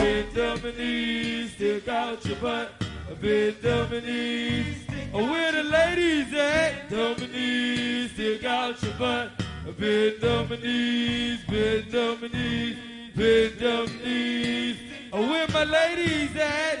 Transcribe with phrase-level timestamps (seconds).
[0.00, 2.72] Bend on my knees, stick out your butt.
[3.20, 4.76] Bend on my knees.
[5.12, 6.90] Where the ladies at?
[6.90, 9.30] On my knees, stick out your butt.
[9.78, 12.76] Bend on my knees, bend on my knees,
[13.14, 14.76] bend on my knees.
[15.12, 16.78] Where my ladies at?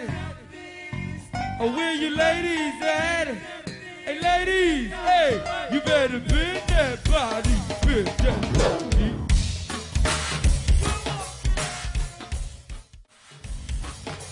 [1.60, 3.34] Oh, where you ladies at?
[4.06, 9.09] Hey, ladies, hey, you better bend that body, bend that body.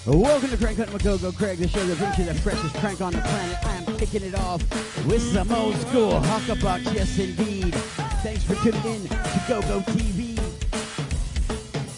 [0.08, 3.12] Welcome to Crank Hunt McGogo Craig, the show that brings you the freshest crank on
[3.12, 3.58] the planet.
[3.62, 4.62] I am kicking it off
[5.04, 7.74] with some old school Huck-A-Bucks, yes indeed.
[8.22, 10.38] Thanks for tuning in to GoGo TV.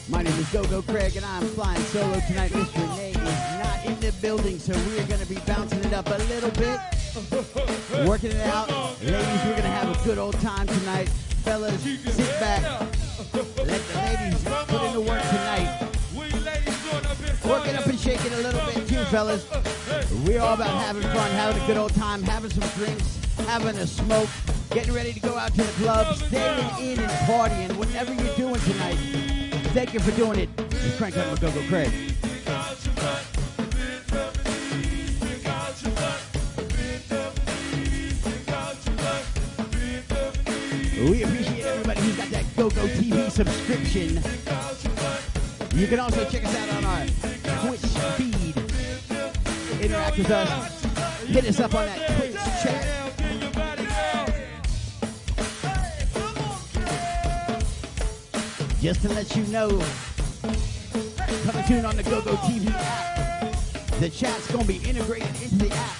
[0.09, 2.51] My name is GoGo Craig and I'm flying solo tonight.
[2.51, 2.83] Mr.
[2.83, 6.19] Renee is not in the building, so we're going to be bouncing it up a
[6.19, 6.81] little bit,
[8.09, 8.69] working it out.
[9.03, 11.09] Ladies, we're going to have a good old time tonight.
[11.45, 12.63] Fellas, sit back.
[13.33, 15.90] Let the ladies put in the work tonight.
[17.51, 19.45] Work it up and shake it a little bit too, fellas.
[20.25, 23.89] We're all about having fun, having a good old time, having some drinks, having a
[23.89, 24.29] smoke,
[24.71, 28.61] getting ready to go out to the club, staying in and partying, whatever you're doing
[28.61, 28.95] tonight.
[29.75, 30.49] Thank you for doing it.
[30.59, 31.91] It's Crank Up with Go-Go Craig.
[41.11, 44.23] We appreciate everybody who's got that GoGo TV subscription.
[45.77, 47.07] You can also check us out on our
[48.17, 48.57] feed.
[49.81, 50.85] Interact with us.
[51.27, 53.01] Hit us up on that Twitch chat.
[58.81, 59.69] Just to let you know,
[61.45, 63.55] coming soon on the GoGo TV app.
[64.01, 65.97] The chat's to be integrated into the app.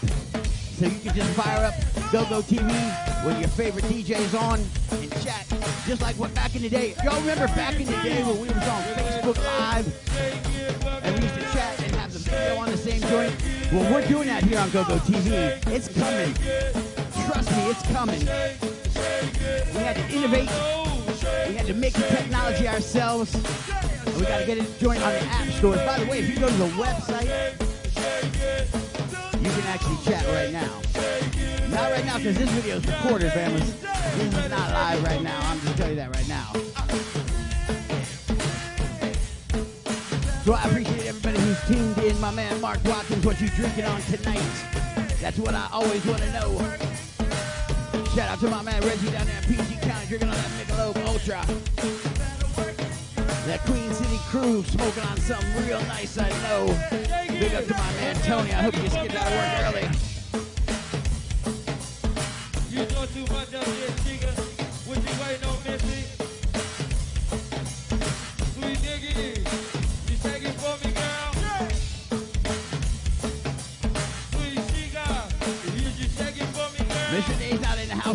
[0.81, 1.75] So you can just fire up
[2.11, 4.61] GoGo TV when your favorite DJ's on
[4.93, 5.47] and chat.
[5.87, 6.95] Just like what back in the day.
[7.05, 10.60] Y'all remember back in the day when we was on Facebook Live
[12.59, 13.35] on the same joint?
[13.73, 15.59] Well, we're doing that here on GoGo TV.
[15.69, 16.35] It's coming.
[17.27, 18.21] Trust me, it's coming.
[19.75, 20.51] We had to innovate.
[21.49, 23.35] We had to make the technology ourselves.
[23.35, 25.79] And we got to get it joint on the app stores.
[25.79, 27.31] By the way, if you go to the website,
[29.43, 30.81] you can actually chat right now.
[31.71, 33.75] Not right now because this video is recorded, families.
[33.81, 35.39] This is not live right now.
[35.45, 36.53] I'm just telling you that right now.
[40.45, 40.90] So I appreciate
[41.67, 42.21] tuned in.
[42.21, 44.41] My man Mark Watkins, what you drinking on tonight?
[45.21, 46.59] That's what I always want to know.
[48.15, 50.97] Shout out to my man Reggie down there in PG County drinking on that Michelob
[51.07, 51.45] Ultra.
[53.47, 56.67] That Queen City crew smoking on something real nice, I know.
[57.29, 58.53] Big up to my man Tony.
[58.53, 59.89] I hope you skipped out of work early.
[62.71, 64.10] You too much there,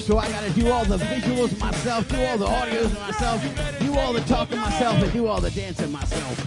[0.06, 3.42] so I gotta do all the visuals myself, do all the audios myself,
[3.80, 6.38] do all the talking myself, and do all the dancing myself.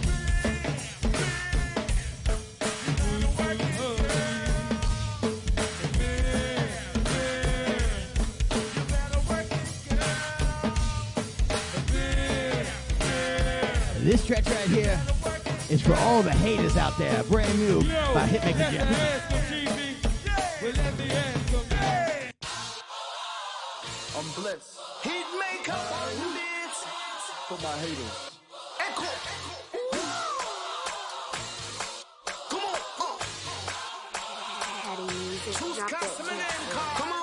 [13.99, 15.01] This stretch right here
[15.69, 17.23] is for all the haters out there.
[17.23, 17.81] Brand new
[18.13, 19.58] by Hitmaker Jeff.
[24.19, 24.77] I'm blessed.
[25.01, 26.83] Heat maker on beats.
[27.47, 28.31] For my haters.
[28.77, 29.07] Echo.
[32.49, 32.79] Come on.
[32.99, 33.15] Uh.
[35.45, 36.97] Choose customer name card.
[36.97, 37.18] Come on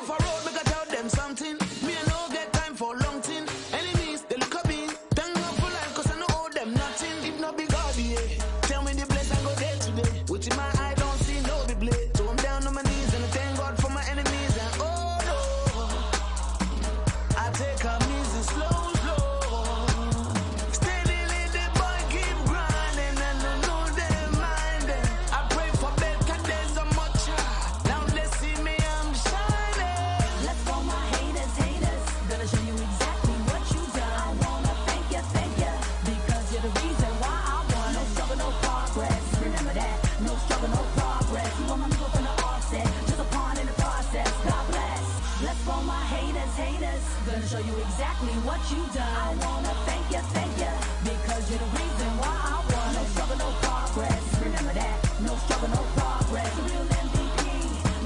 [47.26, 49.02] Gonna show you exactly what you done.
[49.02, 50.70] I wanna thank you, thank you,
[51.02, 52.94] because you're the reason why I won.
[52.94, 54.22] No struggle, no progress.
[54.46, 54.96] Remember that.
[55.26, 56.54] No struggle, no progress.
[56.54, 57.42] The real MVP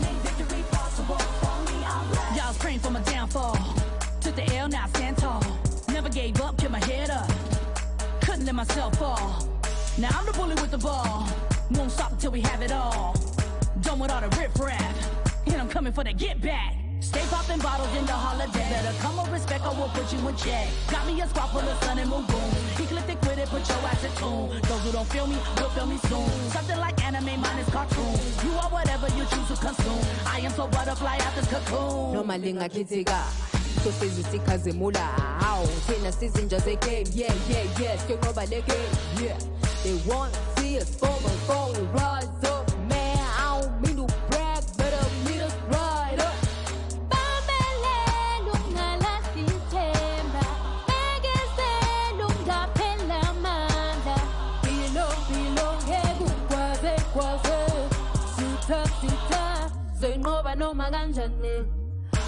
[0.01, 1.85] made victory possible for me.
[1.85, 2.37] I'm blessed.
[2.37, 3.59] Y'all's praying for my downfall.
[4.23, 5.45] Took the L, now I stand tall.
[5.89, 7.31] Never gave up, kept my head up.
[8.23, 9.47] Couldn't let myself fall.
[9.99, 11.29] Now I'm the bully with the ball.
[11.73, 13.15] Won't stop until we have it all.
[13.83, 14.97] Done with all the riffraff.
[15.47, 16.70] And I'm coming for the get back.
[17.51, 18.71] Stay popping bottles in the holiday.
[18.71, 20.69] Better come with respect or we'll put you in check.
[20.89, 22.51] Got me a squad full of sun and moon boom.
[22.79, 24.61] Ecliptic with it, put your ass in tune.
[24.63, 26.31] Those who don't feel me, will feel me soon.
[26.51, 28.15] Something like anime, mine is cartoon.
[28.47, 30.05] You are whatever you choose to consume.
[30.27, 32.15] I am so butterfly out this cocoon.
[32.15, 33.25] noma lingakhithika
[33.85, 35.01] sohlezi sikhazimula
[35.41, 38.91] hawu thina sizinja ze-game yeah yeah yeah siyoqoba le game
[39.23, 39.39] yeah
[39.83, 42.20] they want to see us forward forward rise up man
[60.81, 61.67] soyinqoba noma kanjani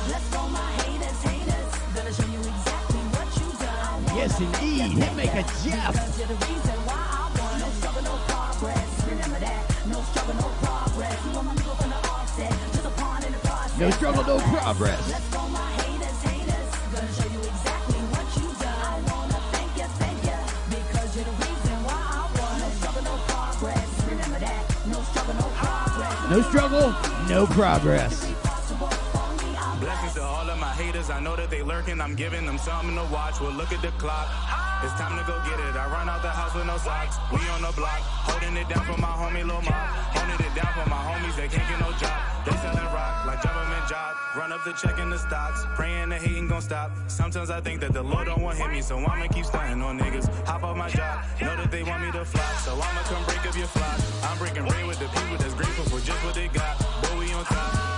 [0.08, 1.72] Let's go, my haters, haters.
[1.94, 4.16] Gonna show you exactly what you done.
[4.16, 4.98] Yes, indeed.
[4.98, 5.94] Hitmaker Jeff.
[5.94, 7.60] Cause you're the reason why I won.
[7.60, 8.90] No struggle, no progress.
[9.08, 9.62] Remember that.
[9.86, 11.18] No struggle, no progress.
[11.24, 12.52] You want my nigga from the offset.
[12.72, 13.78] Just a pawn in the process.
[13.78, 15.02] No struggle, no progress.
[15.08, 16.68] Let's go, my haters, haters.
[16.92, 18.82] Gonna show you exactly what you done.
[18.82, 20.38] I wanna thank you, thank you.
[20.66, 22.54] Because you're the reason why I won.
[22.58, 23.88] No struggle, no progress.
[24.10, 24.62] Remember that.
[24.90, 26.18] No struggle, no progress.
[26.26, 26.86] No struggle,
[27.30, 28.31] no progress.
[31.50, 32.00] They lurking.
[32.00, 33.40] I'm giving them something to watch.
[33.40, 34.28] Well, look at the clock.
[34.82, 35.76] It's time to go get it.
[35.78, 37.16] I run out the house with no socks.
[37.30, 39.86] We on the block, holding it down for my homie Lil Mob.
[40.10, 42.18] Holding it down for my homies that can't get no job.
[42.44, 44.16] They selling rock like government job.
[44.36, 45.64] Run up the check in the stocks.
[45.76, 46.90] Praying the hating gon' stop.
[47.06, 49.98] Sometimes I think that the Lord don't want hit me, so I'ma keep stunting on
[49.98, 50.26] niggas.
[50.46, 51.24] Hop off my job.
[51.40, 54.00] Know that they want me to flop, so I'ma come break up your flock.
[54.24, 56.78] I'm breaking bread with the people that's grateful for just what they got.
[57.02, 57.91] Boy, we on top.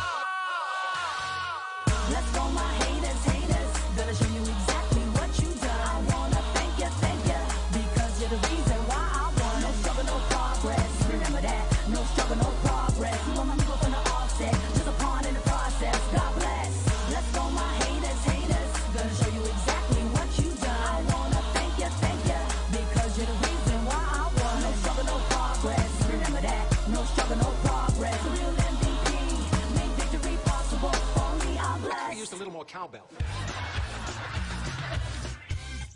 [32.64, 33.08] Cowbell.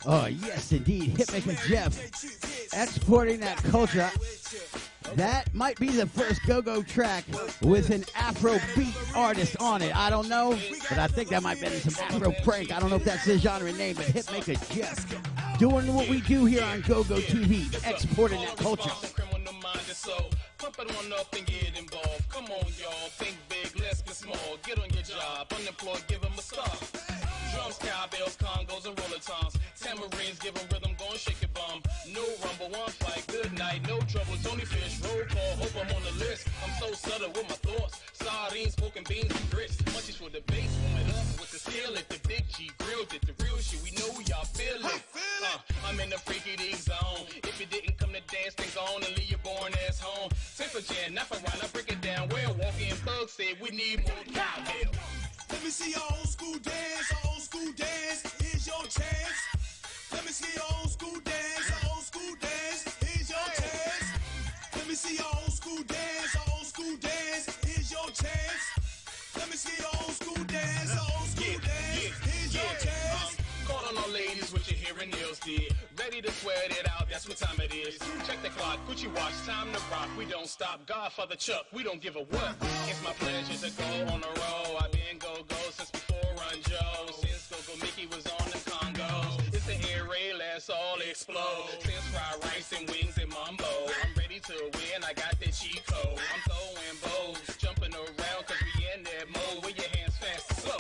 [0.06, 1.16] Oh, yes, indeed.
[1.16, 1.98] Hitmaker Jeff
[2.72, 4.10] exporting that culture.
[5.14, 7.24] That might be the first go-go track
[7.62, 9.96] with an Afrobeat artist on it.
[9.96, 12.70] I don't know, but I think that might be some Afro crank.
[12.72, 16.44] I don't know if that's the genre name, but Hitmaker Jeff doing what we do
[16.44, 18.90] here on Go-Go TV, exporting that culture.
[20.80, 22.28] It on up and get involved.
[22.28, 23.10] Come on, y'all.
[23.18, 24.56] Think big, let's get small.
[24.62, 25.52] Get on your job.
[25.52, 26.78] Unemployed, give 'em a start.
[27.52, 29.54] Drums, cowbells, congos, and roller toms.
[29.80, 31.82] Tambourines, give 'em rhythm, and shake your bum.
[32.12, 34.36] No rumble, one fight, good night, no trouble.
[34.42, 36.48] Tony Fish, roll call, hope I'm on the list.
[36.64, 38.00] I'm so subtle with my thoughts.
[38.12, 39.76] Sardines, smoking beans, and grits.
[39.94, 42.70] Munchies for the base, warm it up with the skill at the big G.
[42.78, 45.02] Grilled it, the real shit, we know y'all feel it.
[45.42, 47.24] Uh, I'm in the freaky deep zone.
[47.44, 50.30] If you didn't come to dance, then go on and leave your born ass home.
[50.56, 52.28] Temper jam, not for right, I break it down.
[52.28, 54.92] Well, walking bug said we need more cowbell.
[55.50, 58.20] Let me see your old school dance, your old school dance.
[58.40, 59.47] Here's your chance.
[60.28, 62.84] Let me see your old school dance, your old school dance.
[63.00, 64.08] Here's your chance.
[64.76, 67.48] Let me see your old school dance, your old school dance.
[67.64, 68.64] Here's your chance.
[69.38, 72.12] Let me see your old school dance, your old school dance.
[72.28, 73.38] Here's your chance.
[73.64, 75.74] Call on all ladies with your and nails did.
[75.98, 77.98] Ready to sweat it out, that's what time it is.
[78.26, 80.10] Check the clock, Gucci watch, time to rock.
[80.18, 80.84] We don't stop.
[80.84, 82.54] Godfather Chuck, we don't give a what.
[82.84, 84.76] It's my pleasure to go on the road.
[84.76, 85.57] I've been go go
[90.70, 91.68] all explode.
[91.80, 93.68] Since fried rice and wings and mumbo.
[94.04, 96.18] I'm ready to win, I got the cheat code.
[96.18, 99.64] I'm throwing bows, jumping around cause we in that mode.
[99.64, 100.76] With your hands fast slow.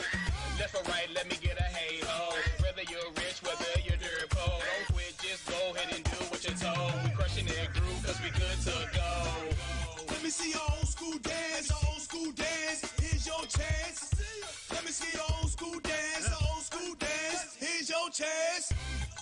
[0.58, 2.34] Left or right, let me get a hey ho.
[2.60, 4.60] Whether you're rich, whether you're dirt poor.
[4.60, 6.92] Don't quit, just go ahead and do what you're told.
[7.04, 9.12] We crushing that groove cause we good to go.
[10.10, 12.84] Let me see your old school dance, old school dance.
[13.00, 14.12] Here's your chance.
[14.72, 16.07] Let me see your old school dance,
[18.00, 18.72] your chance.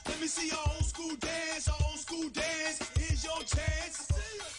[0.06, 2.78] Let me see your old school dance, your old school dance.
[2.98, 4.08] Here's your chance.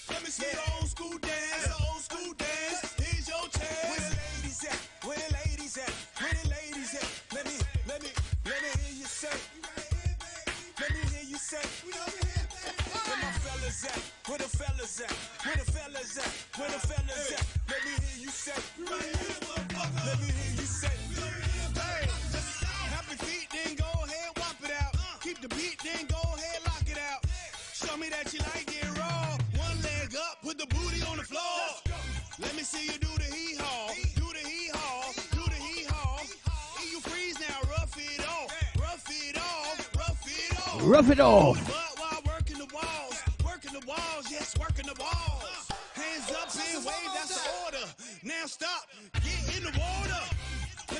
[0.10, 2.80] Let me see your old school dance, your old school dance.
[2.98, 3.88] Here's your chance.
[3.88, 4.80] Where the ladies at?
[5.06, 5.92] Where the ladies at?
[6.20, 7.08] Where the ladies at?
[7.36, 7.58] Let me,
[7.88, 8.10] let me,
[8.46, 9.38] let me hear you say.
[10.80, 11.66] Let me hear you say.
[11.86, 14.00] Where my fellas at?
[14.28, 15.12] Where the fellas at?
[15.46, 16.32] Where the fellas at?
[16.58, 17.46] Where the fellas at?
[17.70, 18.60] Let me hear you say.
[18.80, 20.47] Let me hear
[28.08, 29.38] me that you like it raw.
[29.58, 31.64] One leg up, put the booty on the floor.
[32.40, 35.86] Let me see you do the hee haw, do the hee haw, do the hee
[35.90, 36.22] haw.
[36.92, 38.50] You freeze now, rough it off,
[38.80, 40.82] rough it off, rough it off.
[40.84, 41.78] Rough it off.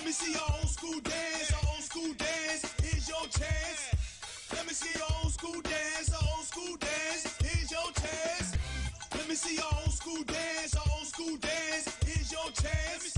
[0.10, 2.74] See your old school dance, old school dance.
[2.82, 3.97] Here's your chance.
[4.54, 7.36] Let me see your old school dance, old school dance.
[7.42, 8.58] Here's your chance.
[9.16, 11.86] Let me see your old school dance, old school dance.
[12.06, 13.18] Here's your chance.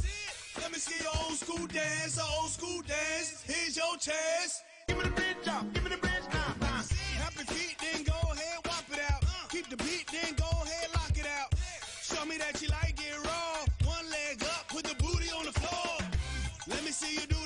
[0.61, 3.43] Let me see your old school dance, old school dance.
[3.45, 4.63] Here's your chance.
[4.87, 6.53] Give me the bridge up, give me the bridge now.
[6.61, 6.83] Nah, nah.
[7.37, 9.23] Your feet, then go ahead, wop it out.
[9.23, 9.47] Uh.
[9.49, 11.53] Keep the beat, then go ahead, lock it out.
[11.53, 11.85] Yeah.
[12.01, 13.65] Show me that you like it raw.
[13.85, 15.97] One leg up, put the booty on the floor.
[16.67, 17.38] Let me see you do.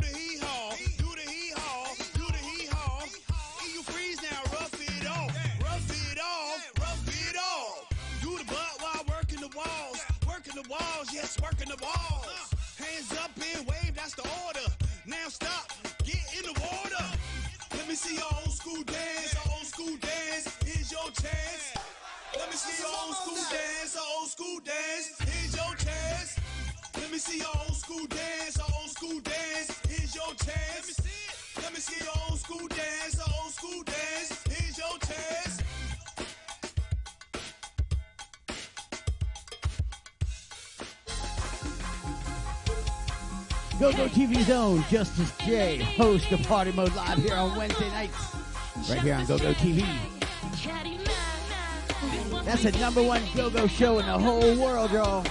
[10.73, 12.25] walls, yes, working the walls.
[12.25, 14.67] Uh, hands up and wave, that's the order.
[15.05, 15.69] Now stop,
[16.03, 17.05] get in the water.
[17.77, 20.45] Let me see your old school dance, your old school dance.
[20.65, 21.65] Here's your chance.
[22.37, 25.05] Let me see your old school dance, your old school dance.
[25.29, 26.29] Here's your chance.
[26.97, 29.69] Let me see your old school dance, your old school dance.
[29.89, 30.97] Here's your chance.
[31.61, 34.42] Let me see your old school dance, your old school dance.
[43.83, 48.33] GoGo TV's own Justice J, host of Party Mode Live here on Wednesday nights,
[48.89, 49.85] right here on GoGo TV.
[52.45, 55.25] That's the number one GoGo show in the whole world, y'all.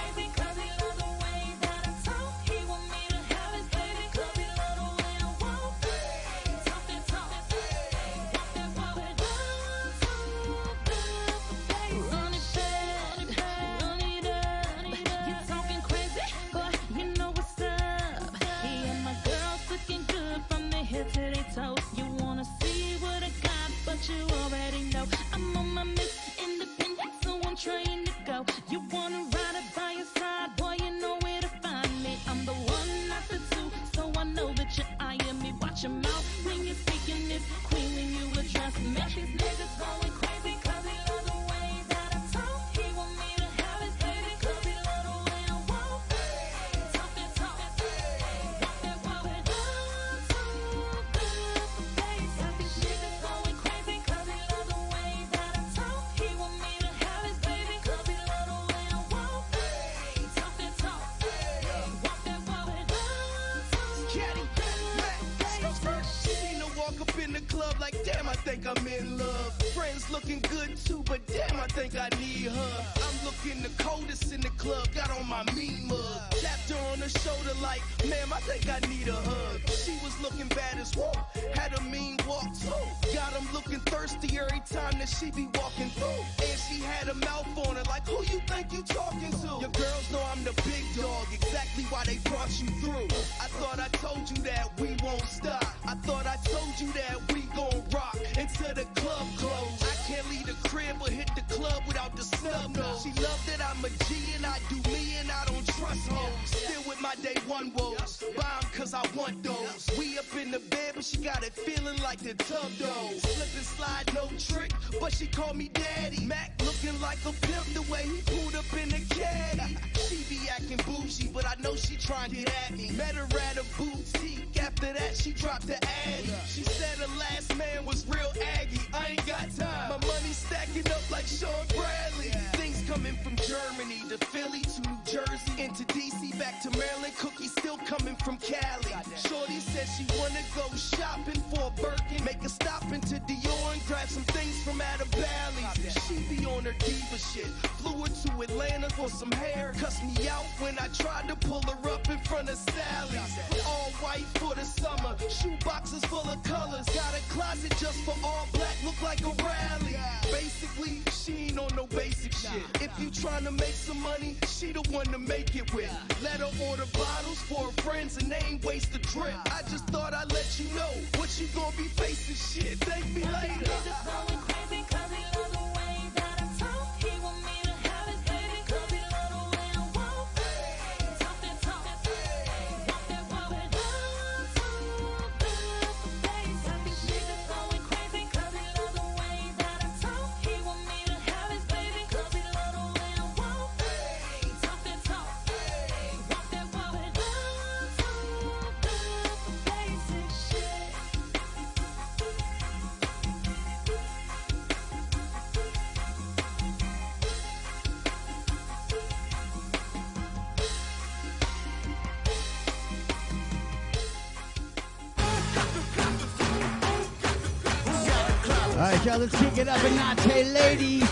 [219.05, 220.21] Let's kick it up a notch.
[220.21, 221.03] Hey, ladies.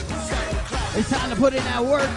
[0.95, 2.09] It's time to put in that work.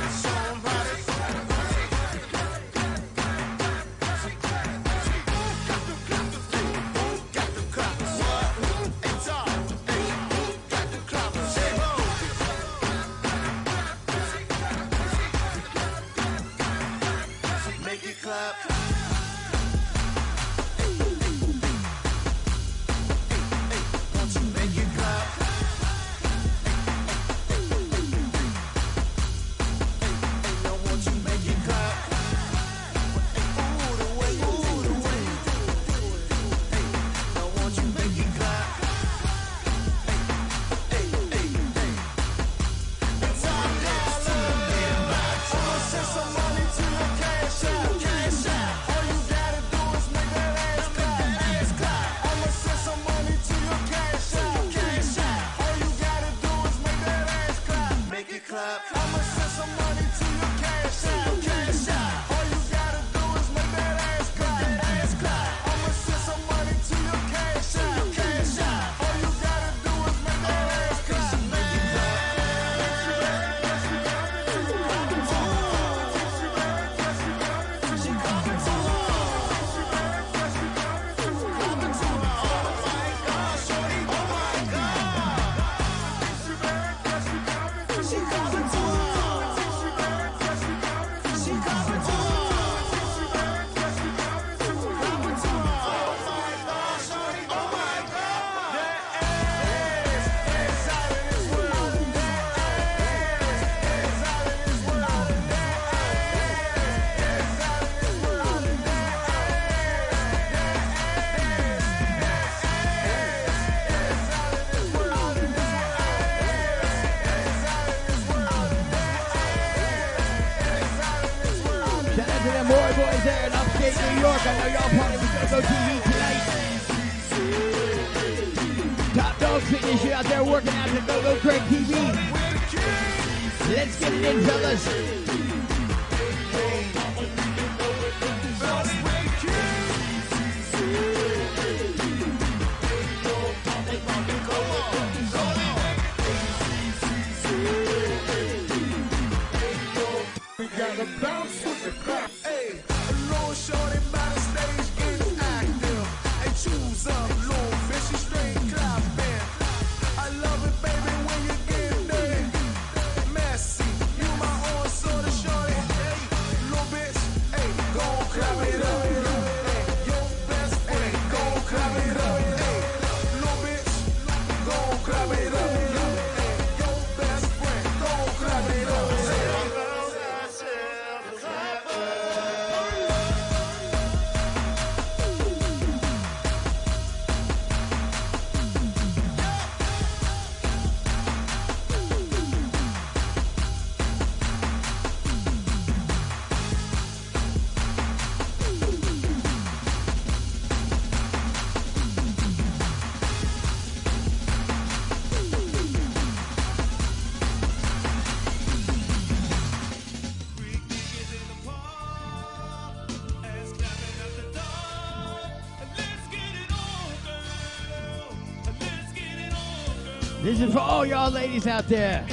[220.55, 222.25] This is for all y'all ladies out there.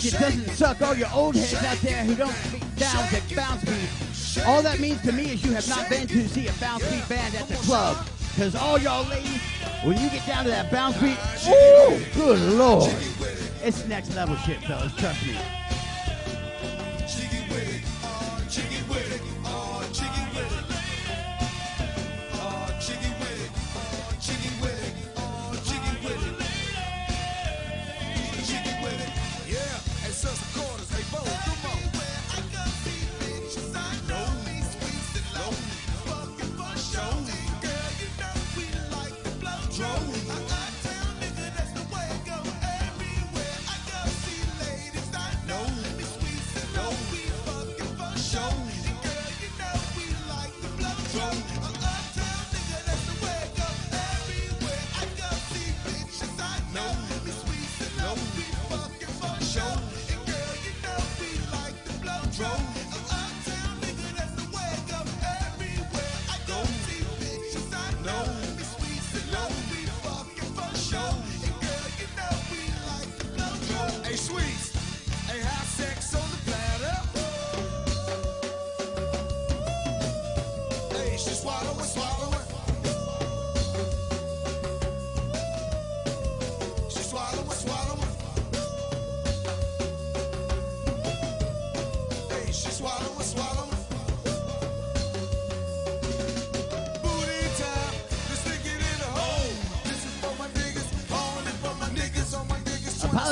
[0.00, 0.82] preach, it doesn't suck.
[0.82, 4.44] All your old heads out there who don't speak sounds that bounce beat.
[4.46, 7.08] All that means to me is you have not been to see a bounce beat
[7.08, 8.06] band at the club.
[8.34, 9.40] Because all y'all ladies,
[9.84, 12.92] when you get down to that bounce beat, ooh, good lord.
[13.62, 15.36] It's next level shit, fellas, trust me.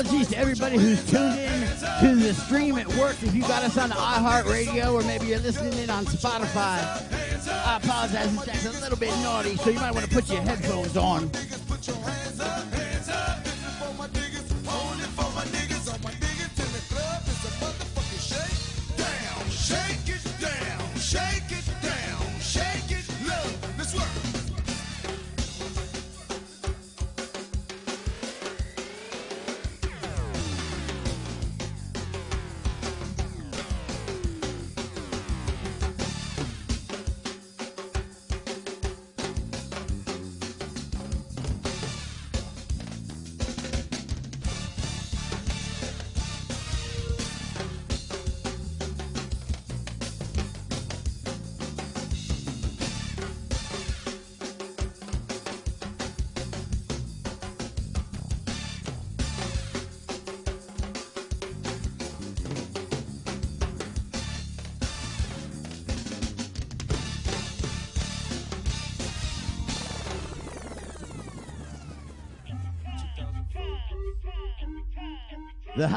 [0.02, 1.60] apologies to everybody who's tuned in
[2.00, 3.16] to the stream at work.
[3.22, 6.82] If you got us on iHeartRadio or maybe you're listening in on Spotify,
[7.48, 8.48] I apologize.
[8.48, 11.30] It's a little bit naughty, so you might want to put your headphones on.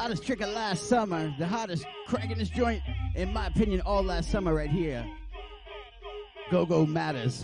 [0.06, 2.80] hottest trick of last summer, the hottest crack in this joint,
[3.16, 5.04] in my opinion, all last summer right here.
[6.52, 7.44] Go Go Matters,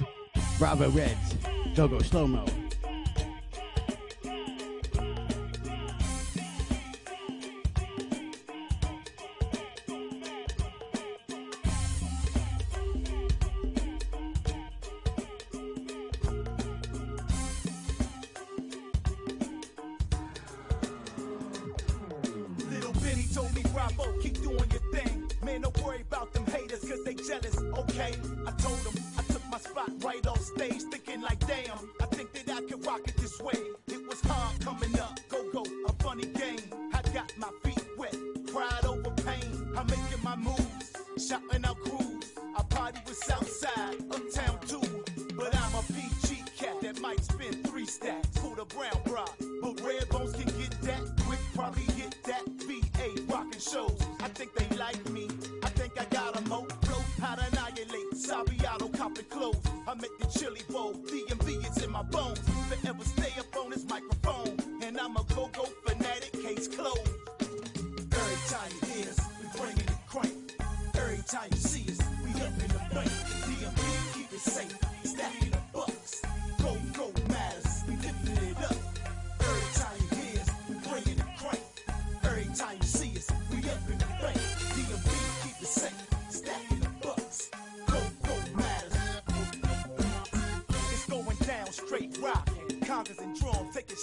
[0.60, 1.38] Bravo Reds,
[1.74, 2.46] Go Go Slow Mo.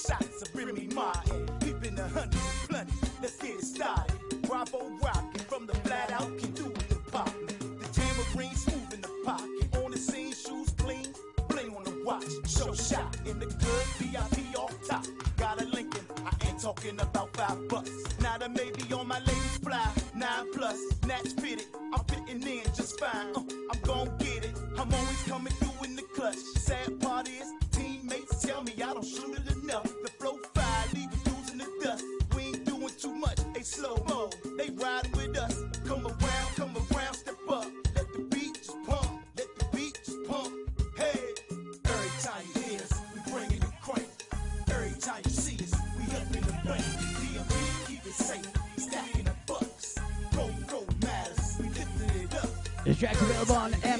[0.06, 0.27] Shot.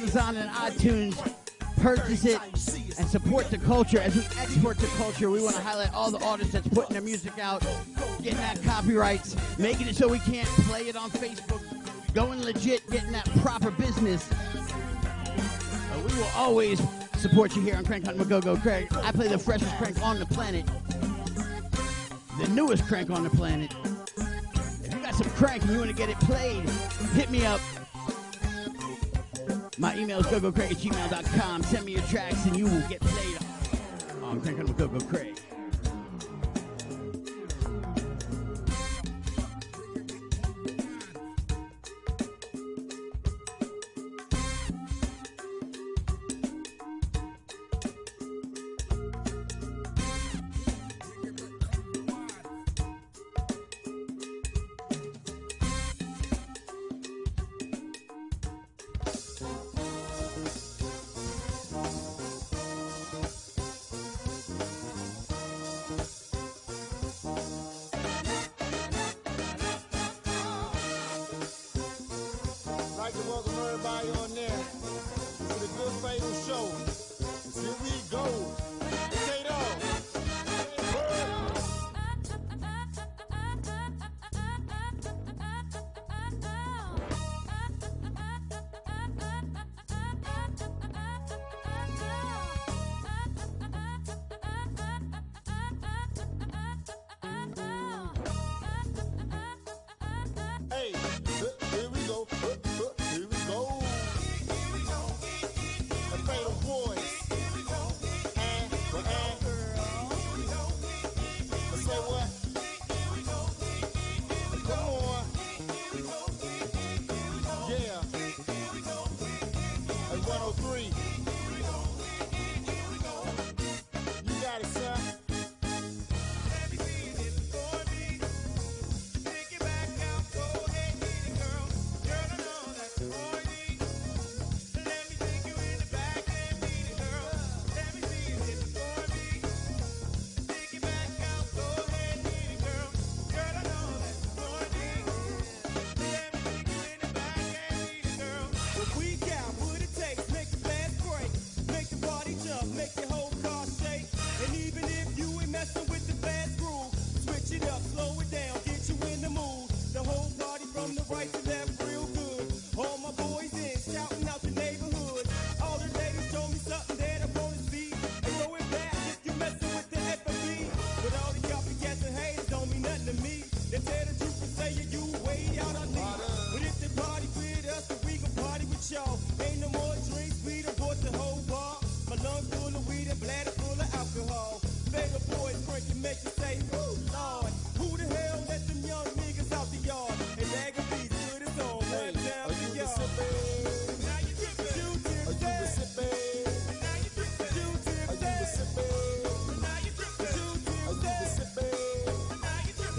[0.08, 1.34] Amazon and iTunes.
[1.82, 2.40] Purchase it
[2.98, 4.00] and support the culture.
[4.00, 7.02] As we export the culture, we want to highlight all the artists that's putting their
[7.02, 7.60] music out,
[8.22, 11.60] getting that copyrights, making it so we can't play it on Facebook,
[12.14, 14.30] going legit, getting that proper business.
[16.06, 16.80] We will always
[17.18, 18.88] support you here on Crank Hunt Magogo Craig.
[19.02, 20.64] I play the freshest crank on the planet,
[22.40, 23.74] the newest crank on the planet.
[24.84, 26.66] If you got some crank and you want to get it played,
[27.12, 27.60] hit me up.
[29.98, 31.64] My email is gogocraig at gmail.com.
[31.64, 33.36] Send me your tracks and you will get played
[34.22, 35.40] oh, on Crank on Gogo Craig.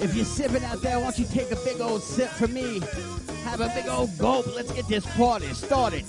[0.09, 2.81] If you're sipping out there, why don't you take a big old sip for me?
[3.43, 4.47] Have a big old gulp.
[4.55, 6.03] Let's get this party started.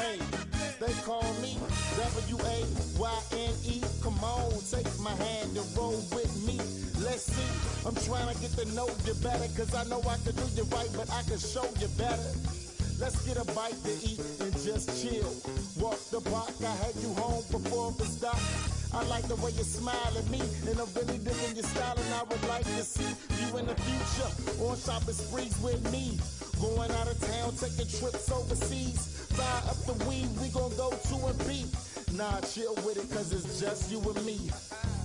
[0.00, 0.18] Hey,
[0.80, 1.58] they call me
[2.26, 3.82] W-A-Y-N-E.
[4.02, 6.56] Come on, take my hand and roll with me.
[7.04, 7.86] Let's see.
[7.86, 10.64] I'm trying to get to know you better, cause I know I can do you
[10.72, 12.32] right, but I can show you better.
[12.98, 14.20] Let's get a bite to eat
[19.08, 22.22] Like the way you smile at me, and I'm really digging your style, and I
[22.24, 23.06] would like to see
[23.38, 24.30] you in the future
[24.64, 26.18] on shopping sprees with me.
[26.60, 29.28] Going out of town, taking trips overseas.
[29.38, 31.70] Fire up the weed, we gon' go to and beat.
[32.16, 34.38] Nah, chill with it, cause it's just you and me.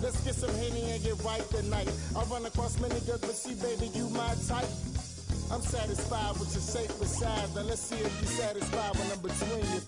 [0.01, 1.89] Let's get some Henny and get right tonight.
[2.15, 4.69] I run across many girls, but see, baby, you my type.
[5.51, 7.55] I'm satisfied with your shape and size.
[7.55, 9.81] Now let's see if you're satisfied when I'm between your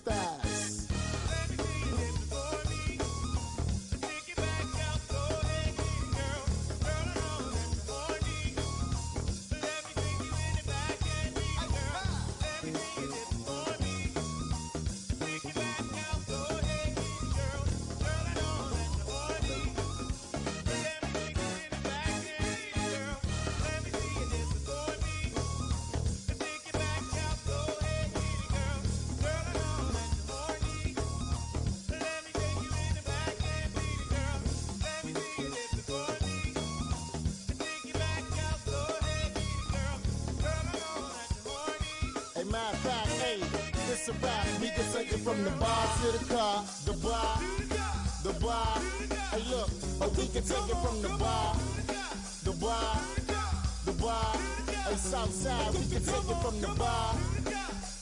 [55.22, 57.14] outside, we can take it from the bar,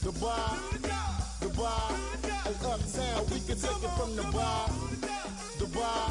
[0.03, 0.57] the bar,
[1.41, 1.93] the bar,
[2.47, 4.71] and uptown, we can take it from the bar,
[5.59, 6.11] the bar,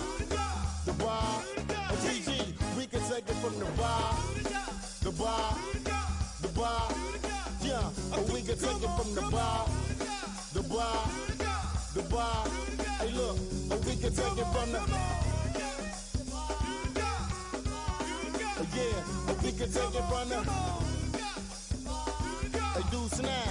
[0.85, 1.41] the bar,
[1.89, 4.19] and GG, we can take it from the bar,
[5.01, 5.57] the bar,
[6.43, 6.93] the bar,
[7.63, 9.67] yeah, and we can take it from the bar,
[10.53, 11.09] the bar,
[11.95, 12.45] the bar,
[12.99, 13.37] hey look,
[13.71, 14.81] and we can take it from the
[18.75, 20.68] yeah, we can take it from the
[23.19, 23.48] snap.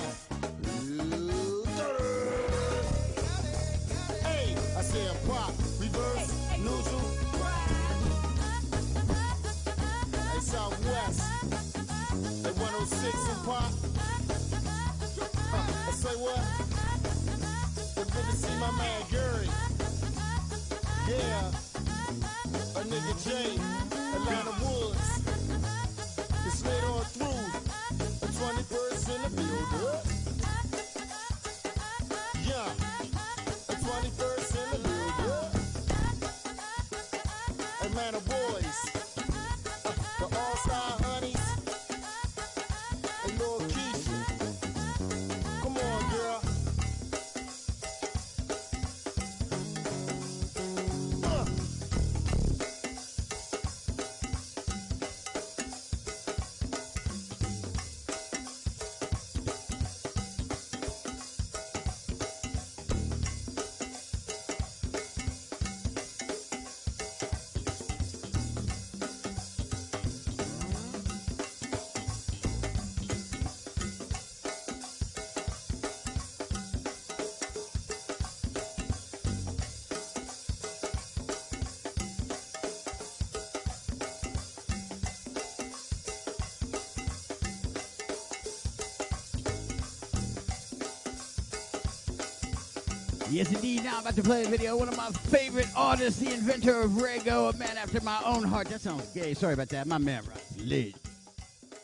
[93.31, 93.85] Yes, indeed.
[93.85, 94.76] Now I'm about to play a video.
[94.76, 98.68] One of my favorite artists, the inventor of Rego, a man after my own heart.
[98.68, 99.35] That sounds gay.
[99.35, 99.87] Sorry about that.
[99.87, 100.42] My man, right?
[100.64, 100.94] Lit.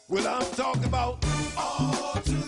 [0.08, 1.24] Well, I'm talking about
[1.56, 2.44] all to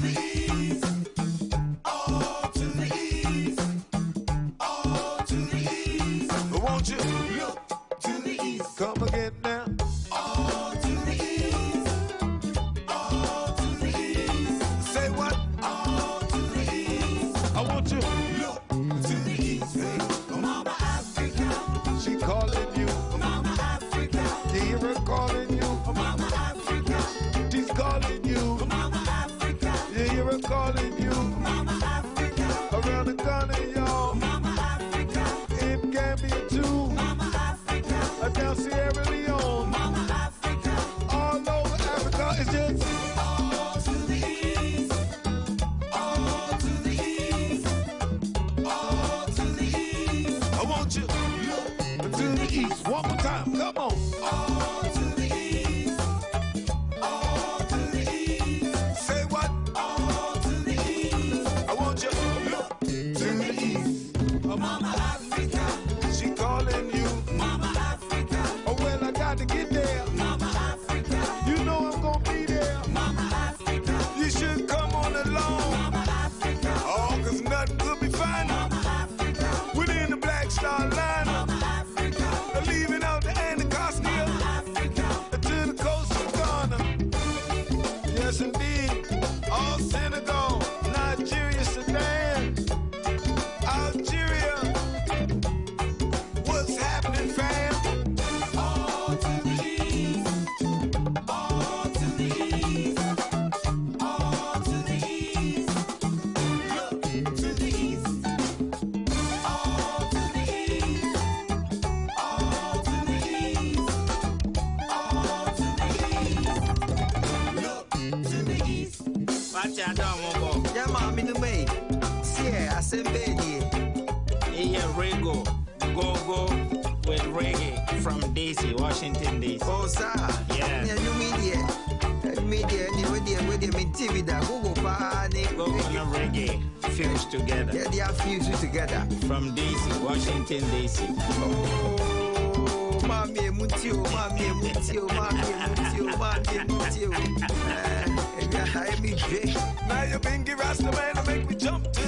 [149.00, 149.54] me jig.
[149.88, 152.05] Now you bingy rasta man to make me jump to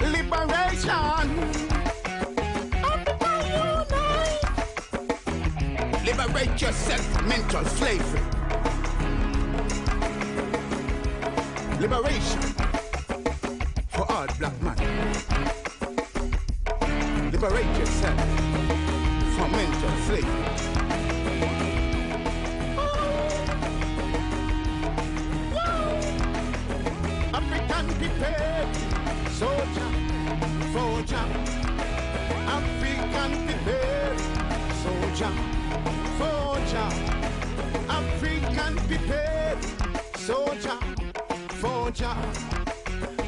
[0.00, 1.38] Liberation, again.
[3.54, 4.44] unite.
[6.04, 8.20] Liberate yourself, from mental slavery.
[11.80, 12.40] Liberation
[13.88, 14.76] for all black man.
[17.32, 18.20] Liberate yourself
[19.36, 20.87] from mental slavery.
[41.98, 42.14] Forger.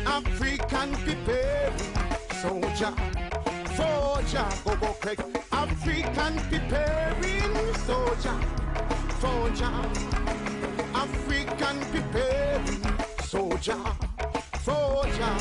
[0.07, 1.73] African people,
[2.41, 2.95] soldier,
[3.77, 4.49] forger.
[4.65, 5.21] Go go quick.
[5.53, 8.37] African people, soldier,
[9.19, 9.73] forger.
[10.95, 13.83] African people, soldier,
[14.61, 15.37] forger.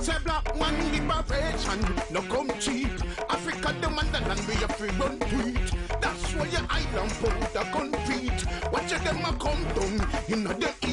[0.00, 2.88] Say black man liberation, no come cheap.
[3.28, 5.72] Africa the motherland, we have free run tweet.
[6.00, 8.44] That's why your island powder concrete.
[8.72, 10.83] Watch them a come down, know the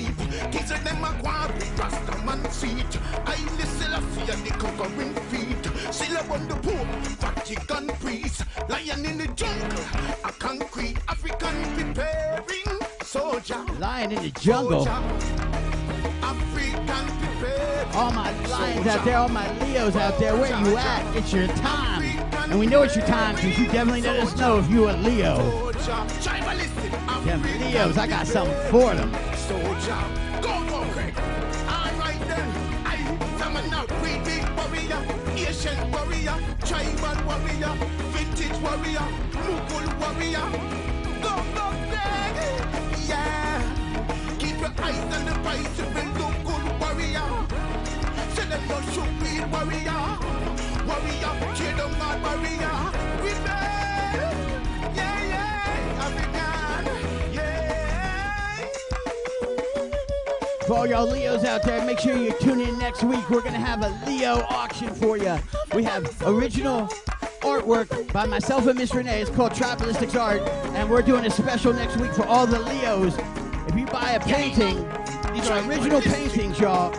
[0.71, 0.83] heap.
[0.83, 2.99] Them a quarry, rasta man seat.
[3.25, 5.93] I listen a fear the covering feet.
[5.93, 6.85] Still upon the poor,
[7.19, 8.43] Vatican priest.
[8.69, 9.83] Lion in the jungle,
[10.23, 13.63] a concrete African preparing soldier.
[13.79, 14.87] Lion in the jungle.
[17.93, 21.15] All my lions out there, all my Leos out there, where you at?
[21.15, 22.03] It's your time.
[22.49, 24.91] And we know it's your time because you definitely let us know if you a
[24.93, 25.71] Leo.
[27.25, 29.11] Them Leos, I got something for them.
[60.71, 63.29] For all y'all Leos out there, make sure you tune in next week.
[63.29, 65.37] We're going to have a Leo auction for you.
[65.75, 66.89] We have original
[67.51, 69.21] artwork by myself and Miss Renee.
[69.21, 70.41] It's called Tribalistics Art.
[70.75, 73.17] And we're doing a special next week for all the Leos.
[73.67, 74.77] If you buy a painting,
[75.33, 76.95] these are original paintings, y'all.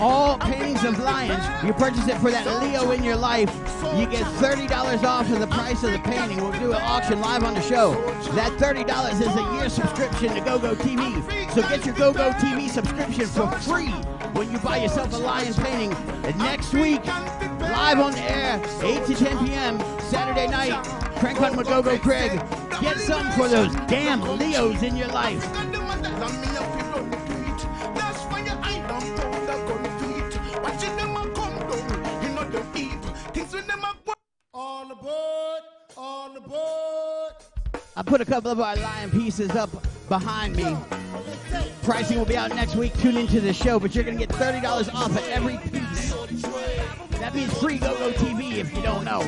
[0.00, 3.50] All paintings of lions, you purchase it for that Leo in your life,
[3.96, 6.38] you get $30 off of the price of the painting.
[6.38, 7.92] We'll do an auction live on the show.
[8.32, 11.52] That $30 is a year subscription to GoGo TV.
[11.52, 13.90] So get your GoGo TV subscription for free
[14.32, 15.92] when you buy yourself a lion painting.
[16.24, 17.02] And next week,
[17.70, 20.82] live on air, 8 to 10 p.m., Saturday night,
[21.18, 22.40] Crank Hunt with GoGo Craig.
[22.80, 25.42] Get something for those damn Leos in your life.
[27.92, 30.62] That's why your island powder gun feet.
[30.62, 33.00] Watching them a come down, you know the heap.
[33.34, 34.12] Things when them a go
[34.54, 35.62] on aboard,
[35.96, 37.32] on aboard.
[37.96, 39.70] I put a couple of our lion pieces up
[40.08, 40.76] behind me.
[41.82, 42.96] Pricing will be out next week.
[42.98, 46.12] Tune into the show, but you're going to get $30 off at every piece.
[47.18, 49.20] That means free GoGo TV if you don't know.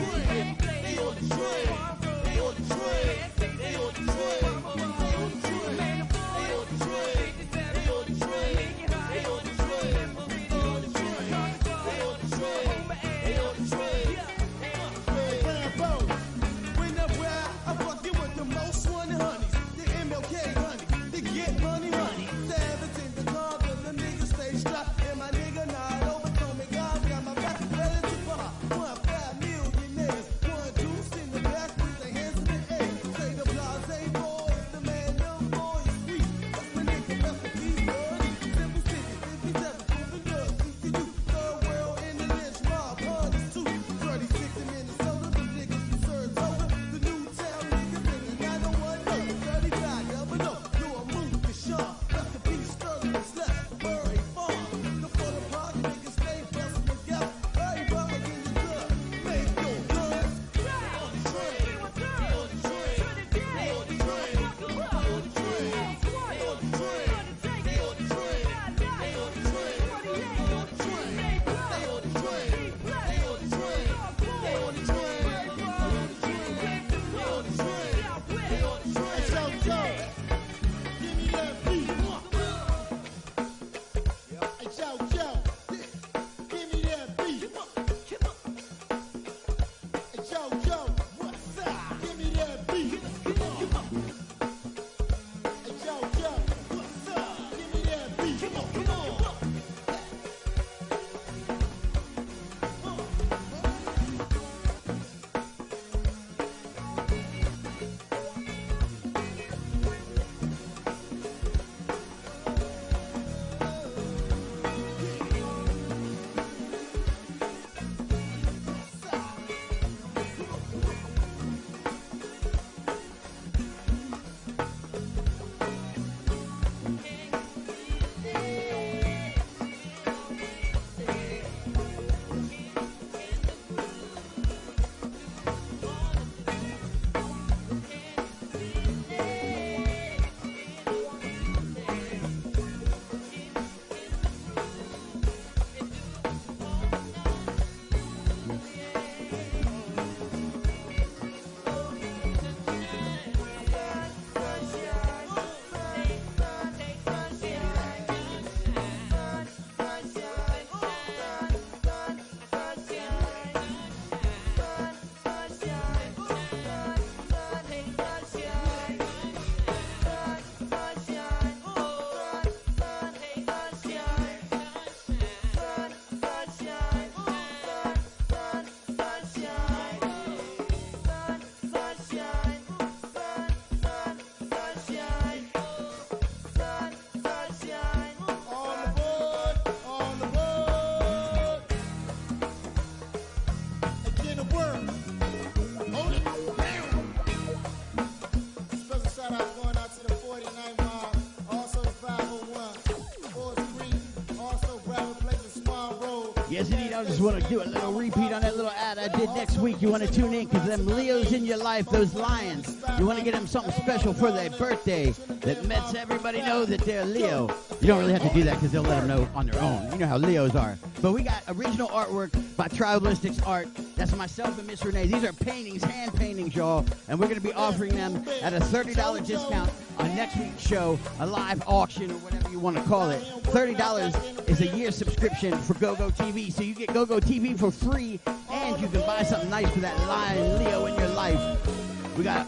[207.24, 209.80] Want to do a little repeat on that little ad I did next week.
[209.80, 213.18] You want to tune in because them Leos in your life, those lions, you want
[213.18, 215.10] to get them something special for their birthday
[215.40, 217.48] that lets everybody know that they're Leo.
[217.80, 219.90] You don't really have to do that because they'll let them know on their own.
[219.92, 220.76] You know how Leos are.
[221.00, 223.68] But we got original artwork by Tribalistics Art.
[223.96, 225.06] That's myself and Miss Renee.
[225.06, 226.84] These are paintings, hand paintings, y'all.
[227.08, 230.98] And we're going to be offering them at a $30 discount on next week's show,
[231.20, 233.22] a live auction or whatever you want to call it.
[233.44, 234.31] $30 is
[234.62, 236.52] a year subscription for GoGo TV.
[236.52, 239.98] So you get GoGo TV for free and you can buy something nice for that
[240.06, 242.16] lion Leo in your life.
[242.16, 242.46] We got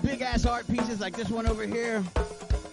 [0.00, 2.04] big ass art pieces like this one over here.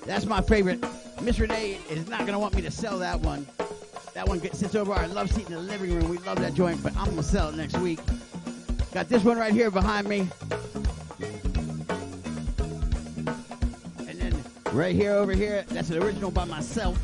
[0.06, 0.86] That's my favorite.
[1.22, 3.48] Miss Renee is not to want me to sell that one.
[4.14, 6.08] That one gets, sits over our love seat in the living room.
[6.08, 8.00] We love that joint, but I'm to sell it next week.
[8.94, 10.28] Got this one right here behind me.
[14.08, 17.00] And then right here over here, that's an original by myself.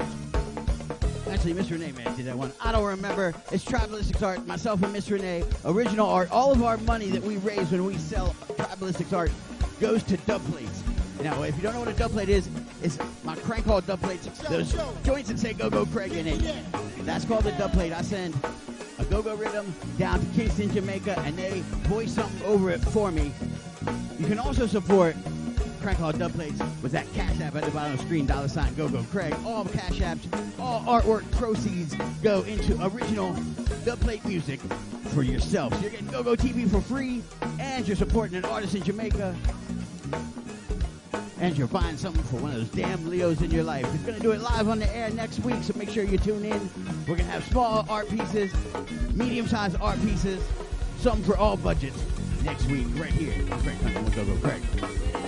[1.29, 2.51] Actually, Miss Renee man did that one.
[2.59, 3.33] I don't remember.
[3.51, 5.43] It's Tribalistics Art, myself and Miss Renee.
[5.63, 6.31] Original art.
[6.31, 9.31] All of our money that we raise when we sell Tribalistics Art
[9.79, 10.83] goes to dub plates.
[11.21, 12.49] Now, if you don't know what a dub plate is,
[12.81, 14.27] it's my crank call dub plates.
[14.49, 14.73] Those
[15.03, 16.65] joints that say Go Go Craig in it.
[17.01, 17.93] That's called a dub plate.
[17.93, 18.35] I send
[18.97, 23.11] a Go Go rhythm down to Kingston, Jamaica, and they voice something over it for
[23.11, 23.31] me.
[24.17, 25.15] You can also support
[25.81, 28.47] Crank Hall Dub Plates with that Cash App at the bottom of the screen, dollar
[28.47, 29.33] sign Go Go Craig.
[29.45, 30.27] All Cash Apps,
[30.59, 33.35] all artwork proceeds go into original
[33.85, 34.59] dub plate music
[35.13, 35.73] for yourself.
[35.75, 37.23] So you're getting Go Go TV for free,
[37.59, 39.35] and you're supporting an artist in Jamaica,
[41.39, 43.85] and you're buying something for one of those damn Leos in your life.
[43.91, 46.17] We're going to do it live on the air next week, so make sure you
[46.17, 46.69] tune in.
[47.07, 48.53] We're to have small art pieces,
[49.13, 50.43] medium-sized art pieces,
[50.99, 51.97] something for all budgets
[52.43, 53.77] next week right here on Craig
[54.41, 55.18] Craig.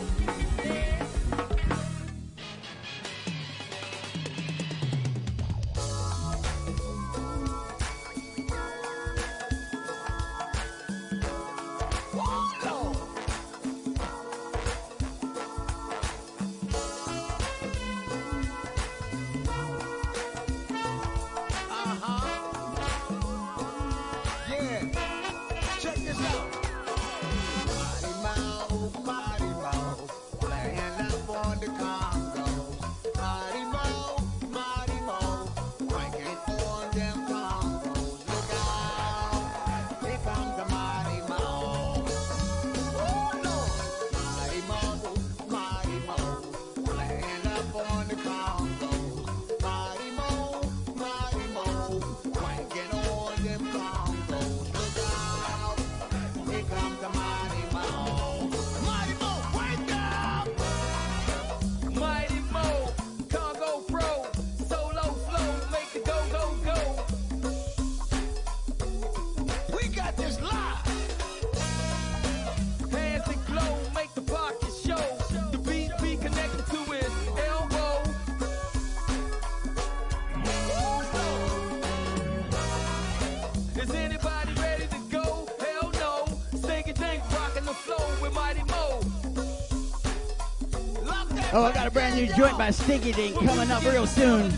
[92.35, 94.51] Joint by Stinky Dink coming up real soon.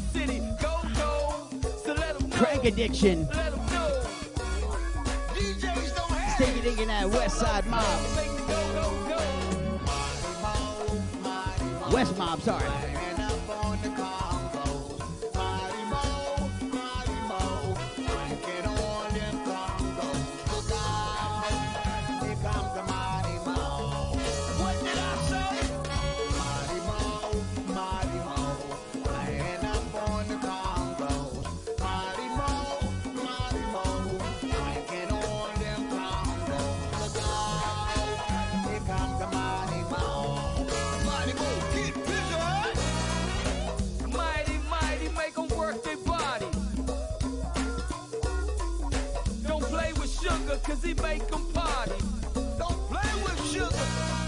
[2.32, 3.28] Crank Addiction.
[6.36, 7.84] Stinky Dink and that West Side Mob.
[11.92, 12.93] West Mob, sorry.
[50.64, 52.00] Cause he make 'em party.
[52.58, 54.23] Don't play with sugar.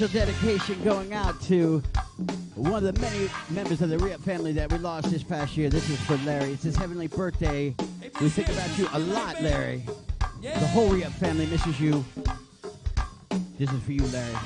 [0.00, 1.82] Special dedication going out to
[2.54, 5.68] one of the many members of the Re-Up family that we lost this past year.
[5.68, 6.52] This is for Larry.
[6.52, 7.74] It's his heavenly birthday.
[8.18, 9.84] We think about you a lot, Larry.
[10.40, 12.02] The whole Re-Up family misses you.
[13.58, 14.36] This is for you, Larry.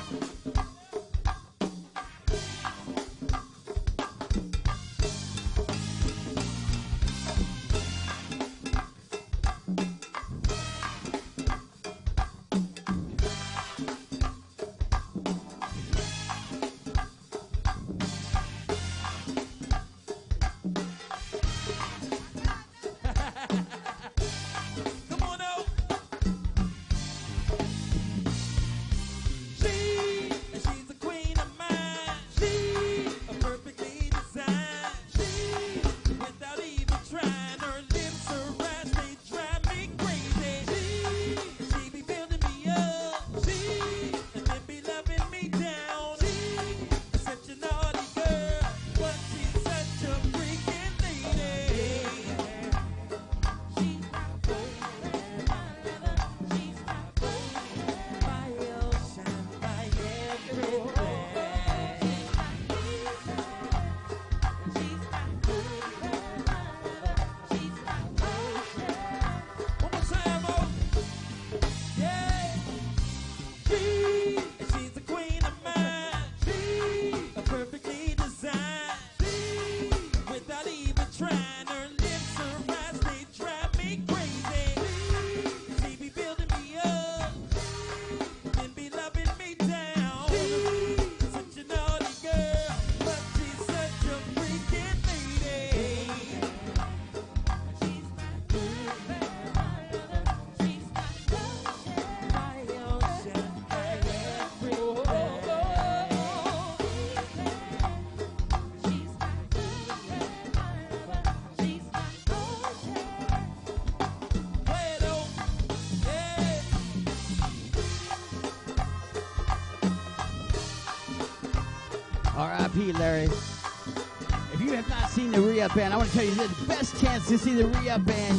[124.53, 126.59] If you have not seen the Re-Up Band, I want to tell you this is
[126.59, 128.39] the best chance to see the Re-Up Band.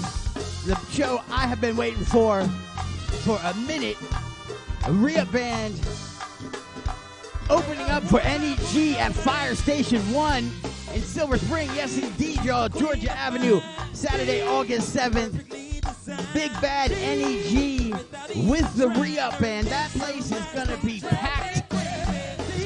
[0.65, 2.43] The show I have been waiting for
[3.23, 3.97] for a minute.
[4.85, 5.79] A Re-Up Band
[7.49, 10.51] opening up for NEG at Fire Station 1
[10.93, 11.69] in Silver Spring.
[11.75, 12.69] Yes, indeed, y'all.
[12.69, 13.61] Georgia Avenue,
[13.93, 15.43] Saturday, August 7th.
[16.33, 17.93] Big Bad NEG
[18.47, 19.67] with the Re-Up Band.
[19.67, 21.54] That place is going to be packed.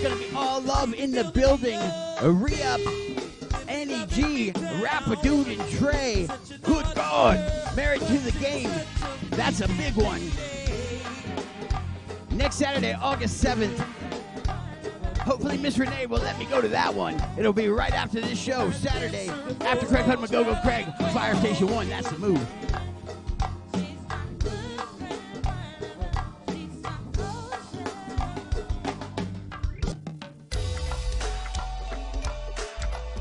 [0.02, 1.78] It's to be all love in the building.
[2.24, 2.80] Re-Up,
[3.68, 4.54] NEG,
[5.22, 6.28] Dude, and Trey.
[6.62, 7.76] Good God.
[7.76, 8.72] Married to the game.
[9.32, 10.22] That's a big one.
[12.32, 13.78] Next Saturday, August 7th.
[15.20, 17.22] Hopefully, Miss Renee will let me go to that one.
[17.38, 19.28] It'll be right after this show, Saturday,
[19.62, 21.90] after Craig Hunt McGogo Craig, Fire Station 1.
[21.90, 22.48] That's the move.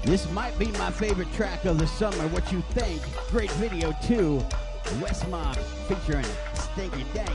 [0.09, 2.27] This might be my favorite track of the summer.
[2.29, 3.03] What you think?
[3.31, 4.43] Great video too.
[5.03, 5.55] West Mob
[5.87, 7.29] featuring Stinky Dink.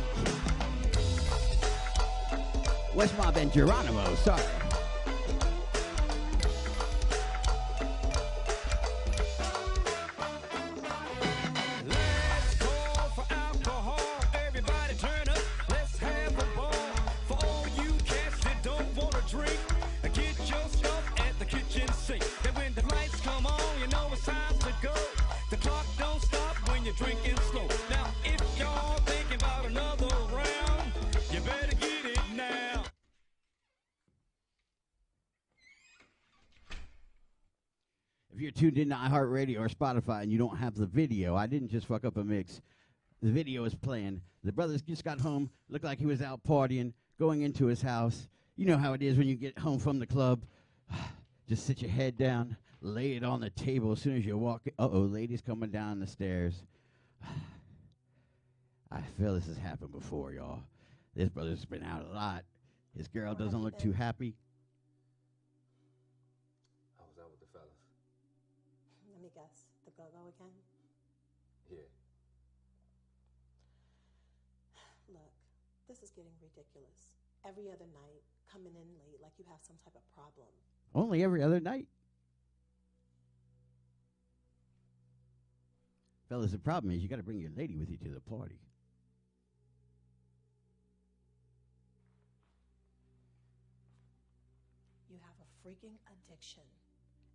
[2.95, 4.15] West Mob and Geronimo.
[4.15, 4.41] Sorry.
[38.73, 41.87] Tuned in to iHeartRadio or Spotify and you don't have the video, I didn't just
[41.87, 42.61] fuck up a mix.
[43.21, 44.21] The video is playing.
[44.43, 48.27] The brothers just got home, looked like he was out partying, going into his house.
[48.55, 50.43] You know how it is when you get home from the club.
[51.49, 54.61] Just sit your head down, lay it on the table as soon as you walk.
[54.79, 56.63] Uh oh, ladies coming down the stairs.
[58.91, 60.61] I feel this has happened before, y'all.
[61.15, 62.45] This brother's been out a lot.
[62.95, 64.35] His girl doesn't look too happy.
[66.97, 67.83] I was out with the fellas.
[69.11, 69.65] Let me guess.
[69.85, 70.53] The go-go again?
[71.69, 71.89] Yeah.
[75.09, 75.33] Look,
[75.87, 77.17] this is getting ridiculous.
[77.47, 80.47] Every other night, coming in late like you have some type of problem.
[80.95, 81.87] Only every other night.
[86.29, 88.59] Fellas, the problem is you got to bring your lady with you to the party.
[95.13, 96.65] you have a freaking addiction.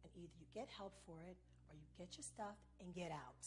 [0.02, 1.38] And either you get help for it
[1.70, 3.46] or you get your stuff and get out.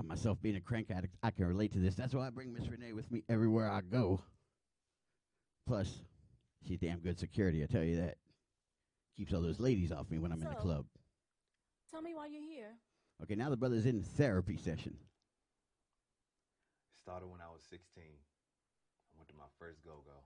[0.00, 1.94] On myself being a crank addict, I can relate to this.
[1.94, 4.22] That's why I bring Miss Renee with me everywhere I go.
[5.66, 6.00] Plus,
[6.66, 8.16] she's damn good security, I tell you that.
[9.18, 10.86] Keeps all those ladies off me when I'm in the club.
[11.90, 12.70] Tell me why you're here.
[13.22, 14.96] Okay, now the brother's in therapy session.
[17.02, 18.02] Started when I was 16.
[18.02, 20.16] I went to my first go-go.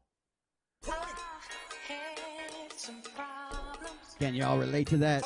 [4.21, 5.25] Can y'all relate to that?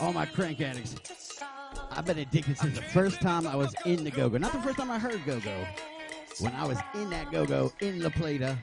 [0.00, 0.94] All my crank addicts.
[1.96, 4.36] I've been addicted since the first time I was in the go-go.
[4.36, 5.66] Not the first time I heard go-go.
[6.40, 8.58] When I was in that go-go in La Plata.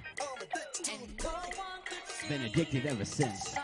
[2.29, 3.55] Been addicted ever since.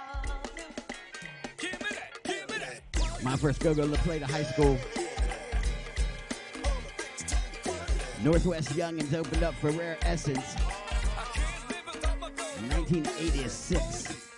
[3.23, 4.77] My first go-go La Plata High School.
[8.23, 10.55] Northwest Youngins opened up for Rare Essence.
[12.57, 14.28] in 1986.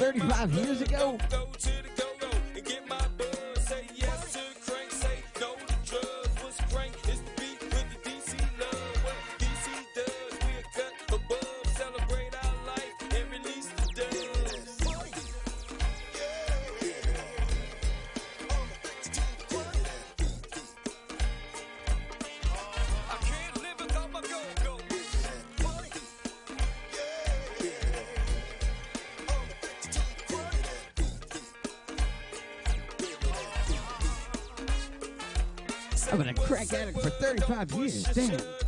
[0.00, 1.18] 35 years ago.
[37.66, 38.02] 35 years.
[38.14, 38.59] Damn.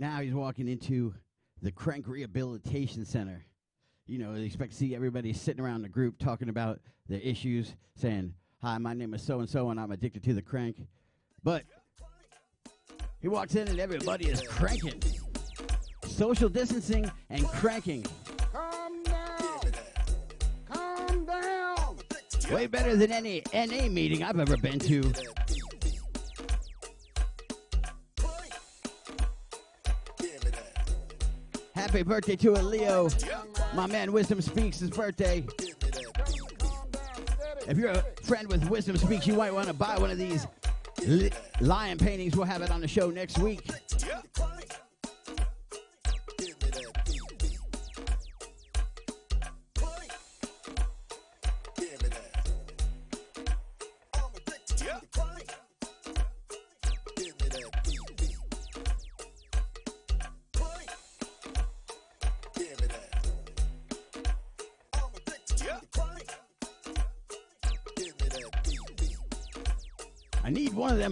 [0.00, 1.12] Now he's walking into
[1.60, 3.44] the Crank Rehabilitation Center.
[4.06, 7.74] You know, they expect to see everybody sitting around the group talking about the issues,
[7.96, 8.32] saying,
[8.62, 10.76] Hi, my name is so and so, and I'm addicted to the crank.
[11.44, 11.64] But
[13.20, 15.02] he walks in and everybody is cranking.
[16.06, 18.06] Social distancing and cranking.
[18.54, 19.60] Calm down.
[20.66, 21.96] Calm down.
[22.50, 25.12] Way better than any NA meeting I've ever been to.
[31.90, 33.08] Happy birthday to a Leo.
[33.74, 35.44] My man Wisdom Speaks his birthday.
[37.66, 40.46] If you're a friend with Wisdom Speaks, you might want to buy one of these
[41.04, 42.36] li- lion paintings.
[42.36, 43.68] We'll have it on the show next week.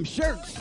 [0.05, 0.58] shirts.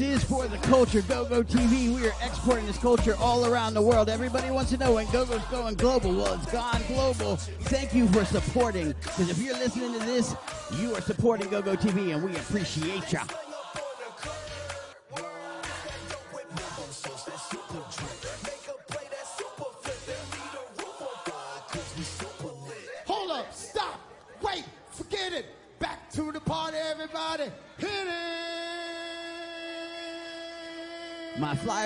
[0.00, 1.94] This is for the culture, GoGo TV.
[1.94, 4.08] We are exporting this culture all around the world.
[4.08, 6.16] Everybody wants to know when GoGo's going global.
[6.16, 7.36] Well, it's gone global.
[7.36, 8.92] Thank you for supporting.
[8.92, 10.34] Because if you're listening to this,
[10.78, 13.18] you are supporting GoGo TV, and we appreciate you.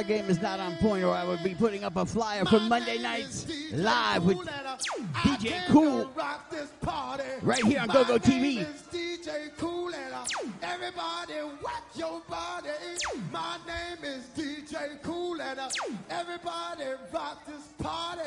[0.07, 2.99] game is not on point, or I would be putting up a flyer for Monday
[2.99, 6.11] nights live with DJ Kool
[7.43, 8.67] right here on GoGo TV.
[8.93, 9.85] DJ Kool
[10.63, 12.69] everybody whack your body.
[13.33, 15.61] My name is DJ Kool and
[16.11, 18.23] everybody rock this party.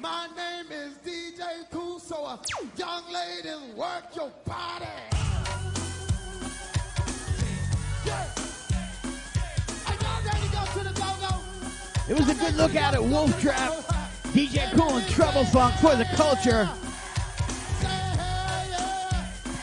[0.00, 2.38] My name is DJ Kool, so
[2.76, 5.39] young ladies work your body.
[12.10, 13.72] It was a good look out at Wolf Trap.
[14.32, 16.68] DJ Kool and Trouble Funk for the culture.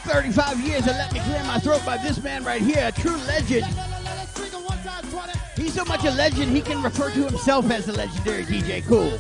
[0.08, 3.18] 35 years of Let Me Clear My Throat by this man right here, a true
[3.28, 3.66] legend.
[5.58, 9.20] He's so much a legend, he can refer to himself as the legendary DJ Kool.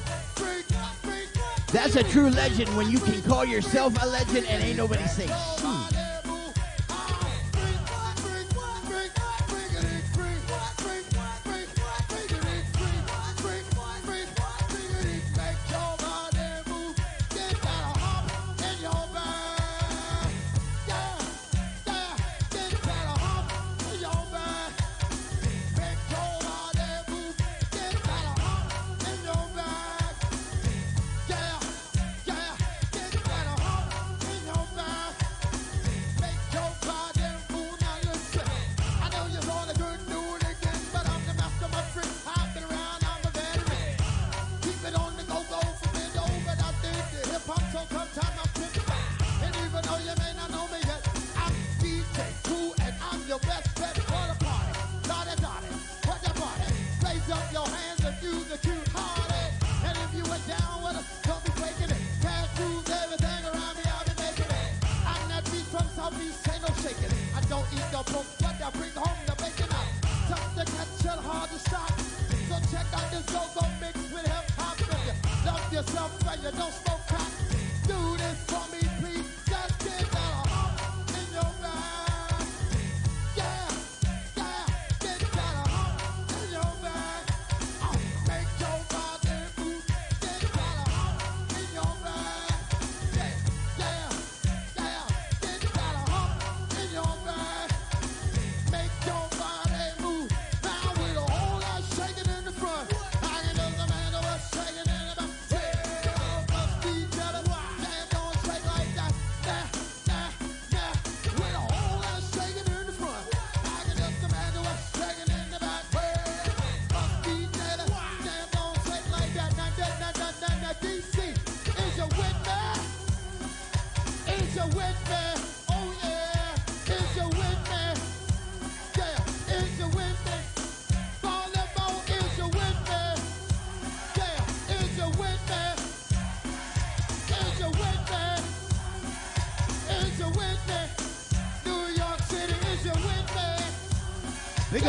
[1.74, 5.28] That's a true legend when you can call yourself a legend and ain't nobody say.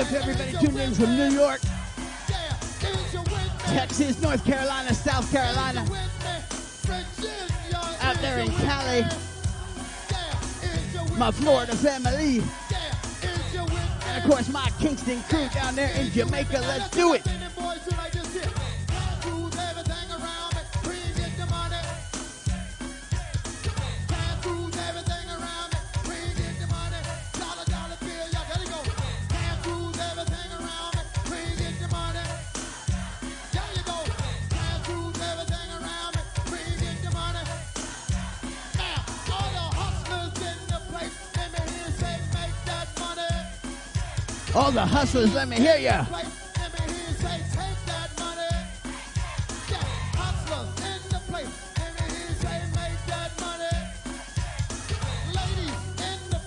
[0.08, 1.60] to everybody tuning in from New York,
[3.66, 5.80] Texas, North Carolina, South Carolina,
[8.00, 9.02] out there in Cali,
[11.18, 12.42] my Florida family,
[14.06, 16.58] and of course my Kingston crew down there in Jamaica.
[16.60, 17.37] Let's do it.
[44.78, 46.06] the hustlers, let me hear ya.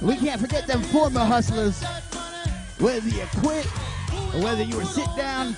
[0.02, 1.84] We can't forget them former hustlers.
[2.80, 3.66] Whether you quit,
[4.34, 5.58] or whether you were sit down,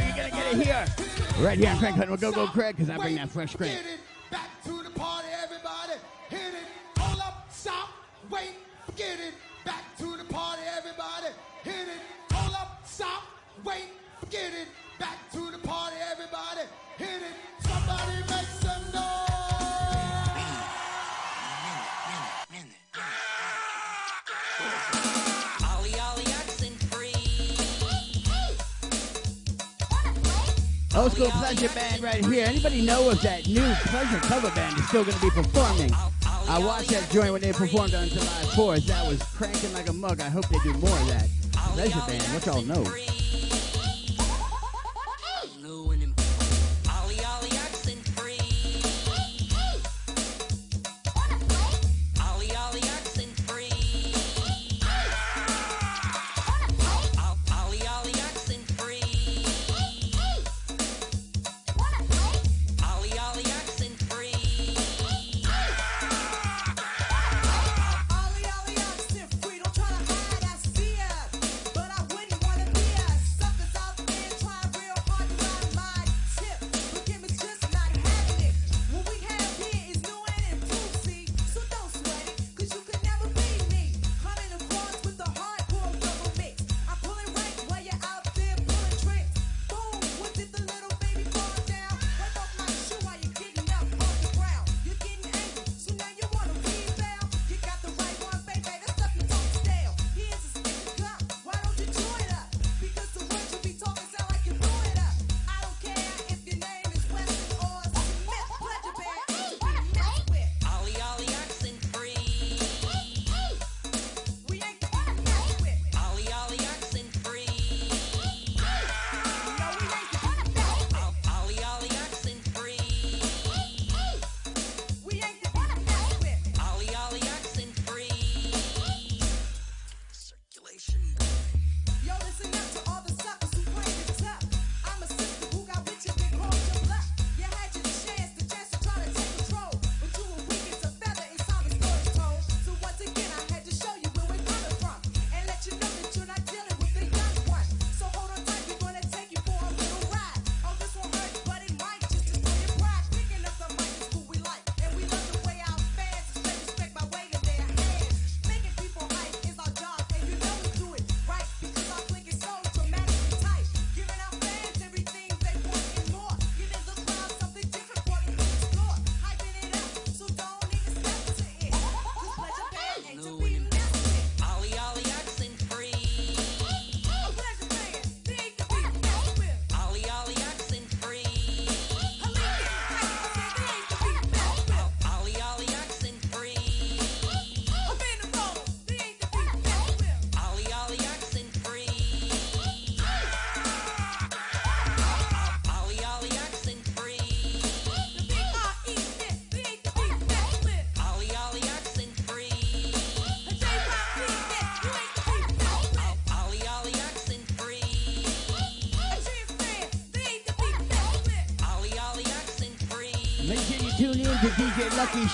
[0.53, 0.85] it here.
[1.39, 3.79] Right here on Hunting with Go Go Craig, because I bring that fresh crank.
[30.93, 32.45] Old school pleasure band right here.
[32.45, 35.89] Anybody know if that new pleasure cover band is still going to be performing?
[36.49, 38.87] I watched that joint when they performed on July 4th.
[38.87, 40.19] That was cranking like a mug.
[40.19, 41.29] I hope they do more of that.
[41.53, 43.20] Pleasure band, what y'all know?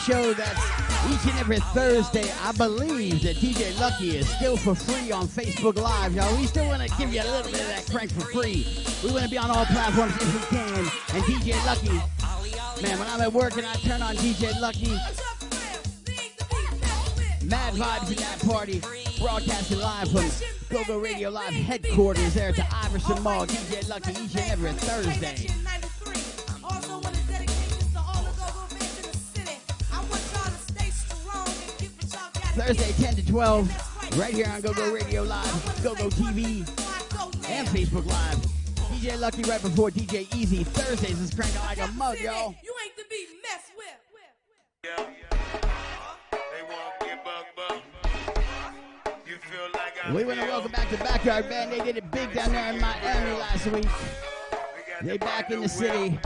[0.08, 0.34] Show.
[0.34, 0.60] That's
[1.12, 2.32] each and every Thursday.
[2.42, 6.34] I believe that DJ Lucky is still for free on Facebook Live, y'all.
[6.38, 8.66] We still want to give you a little bit of that crank for free.
[9.04, 10.78] We want to be on all platforms if we can.
[11.14, 11.90] And DJ Lucky,
[12.82, 14.96] man, when I'm at work and I turn on DJ Lucky,
[17.46, 18.82] mad vibes in that party.
[19.20, 20.30] Broadcasting live from
[20.70, 23.46] Go Go Radio Live headquarters there at the Iverson Mall.
[23.46, 25.57] DJ Lucky each and every Thursday.
[32.68, 36.68] Thursday, 10 to 12, right here on Go Go Radio Live, Go Go TV,
[37.50, 38.36] and Facebook Live.
[38.92, 40.66] DJ Lucky right before DJ Easy.
[40.66, 42.54] Thursdays is cranking like a mug, y'all.
[42.62, 43.88] You ain't to be messed with.
[50.14, 51.72] We want to welcome back the Backyard Band.
[51.72, 53.88] They did it big down there in Miami last week.
[55.02, 56.20] They back in the city.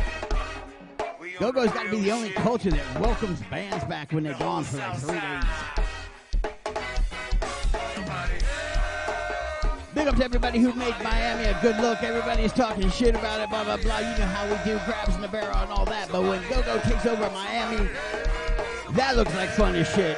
[1.38, 4.64] Go Go's got to be the only culture that welcomes bands back when they're gone
[4.64, 5.81] for like three days.
[10.02, 12.02] Big up to everybody who made Miami a good look.
[12.02, 14.00] Everybody's talking shit about it, blah, blah, blah.
[14.00, 16.10] You know how we do grabs in the barrel and all that.
[16.12, 17.88] But when Go-Go takes over Miami,
[18.94, 20.18] that looks like fun as shit.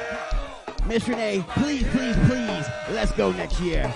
[0.86, 3.92] Miss Renee, please, please, please, let's go next year.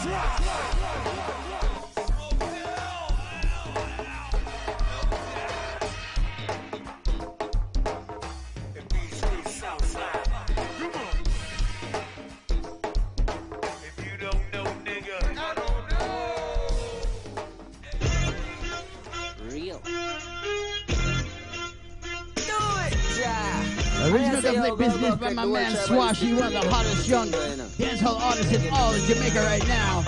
[0.00, 0.87] is right.
[24.88, 26.22] This is by my man Squash.
[26.22, 30.02] One of the hottest young dancehall artists in all of Jamaica right now.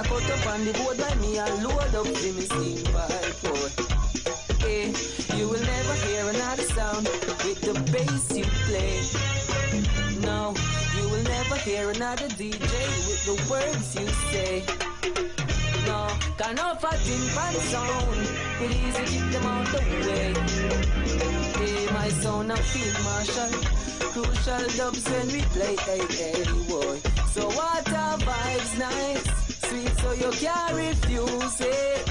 [0.00, 3.40] a cut up on the board by me and load up the me steam pipe.
[4.60, 4.92] Hey,
[5.36, 7.04] you will never hear another sound
[7.44, 8.96] with the bass you play.
[10.20, 10.54] No,
[10.96, 12.72] you will never hear another DJ
[13.08, 14.64] with the words you say.
[15.86, 16.08] No,
[16.38, 18.16] can no tin pan sound
[18.60, 20.32] will easy keep them out the way.
[21.58, 26.96] Hey, my son, I feel marshal crucial dubs when we play hey, hey, boy.
[27.32, 29.39] So what are vibes nice?
[30.02, 32.10] so you can't refuse it.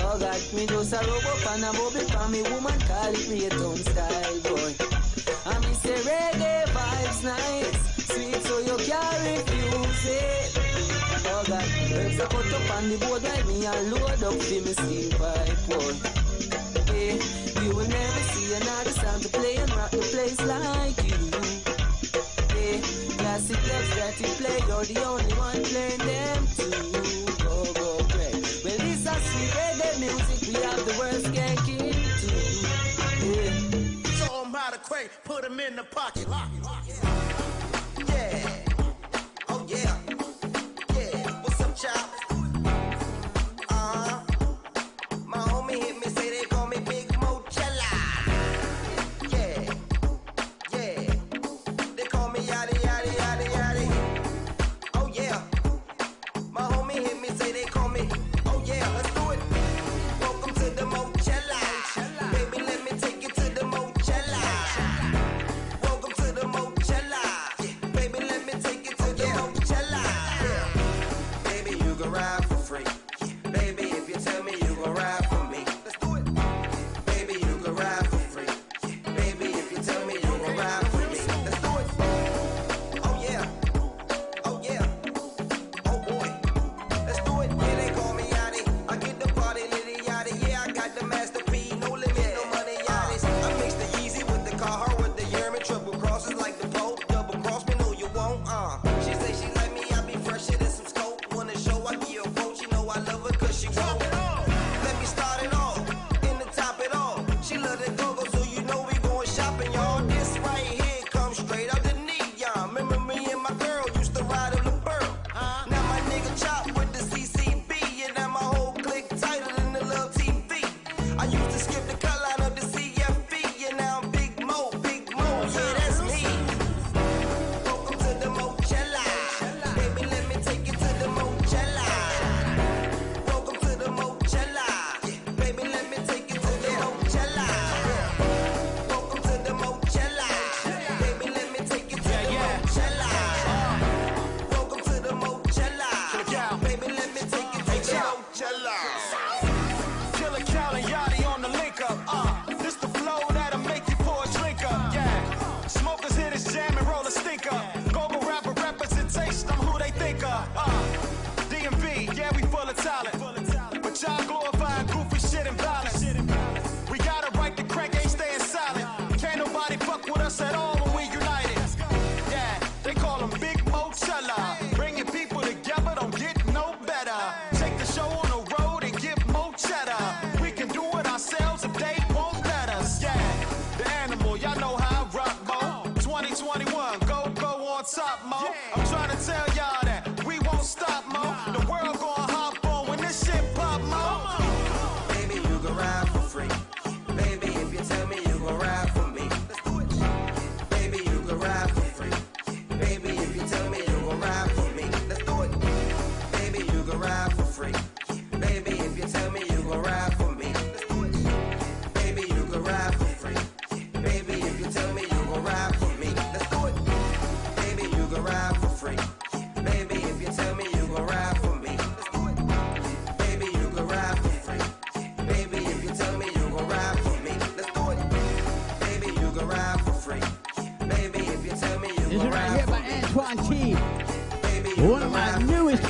[0.00, 2.78] Oh All that me do is a rub fan and a bubble for me woman,
[2.88, 4.72] call it Raytown style, boy.
[5.50, 10.58] And me say reggae vibes nice, sweet so you can't refuse it.
[11.26, 14.34] Oh All that herbs a cut up on the board like me and load up
[14.40, 15.92] for me steam pipe, boy.
[16.92, 17.20] Hey,
[17.62, 21.29] you will never see another sound to play and rock the place like you.
[23.40, 27.42] Classic that he play, you're the only one playing them too.
[27.42, 28.32] Go, go, play.
[28.32, 29.06] Well, this is
[29.56, 31.78] reggae music, we have the worst ganky
[32.20, 32.36] too.
[33.26, 34.26] Yeah.
[34.26, 36.28] So I'm out of crate, put him in the pocket.
[36.28, 37.19] Lock, lock.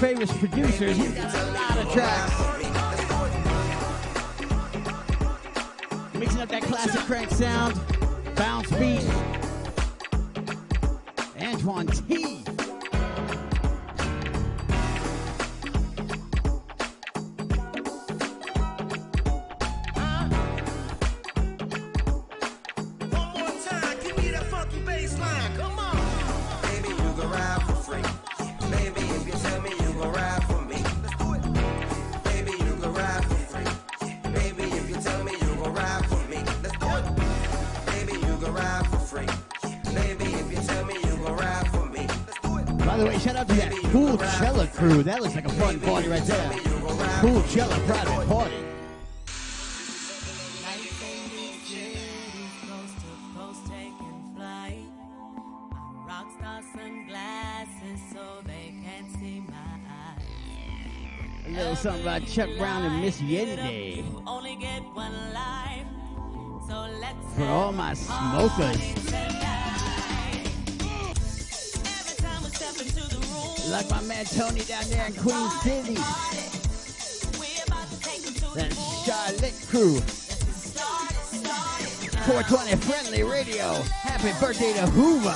[0.01, 0.97] famous producers.
[0.97, 2.33] He's got a lot of tracks.
[6.15, 7.80] Mixing up that classic crank sound.
[45.61, 46.51] fun party right there.
[47.21, 48.55] Cool Jella private party.
[61.47, 64.05] A little something about Chuck Brown and Miss Yende.
[67.37, 69.00] For all my smokers.
[74.37, 75.95] Tony down there in Queen City.
[78.55, 78.73] That
[79.05, 80.01] Charlotte crew.
[82.27, 83.75] 420 Friendly Radio.
[83.83, 85.35] Happy birthday to Hoover.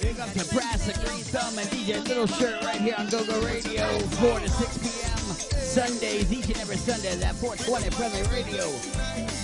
[0.00, 3.44] Big up to Brass, the Green Thumb, and DJ Little Shirt right here on GoGo
[3.44, 3.98] Radio.
[3.98, 5.18] 4 to 6 p.m.
[5.60, 9.37] Sundays, each and every Sunday, that 420 Friendly Radio.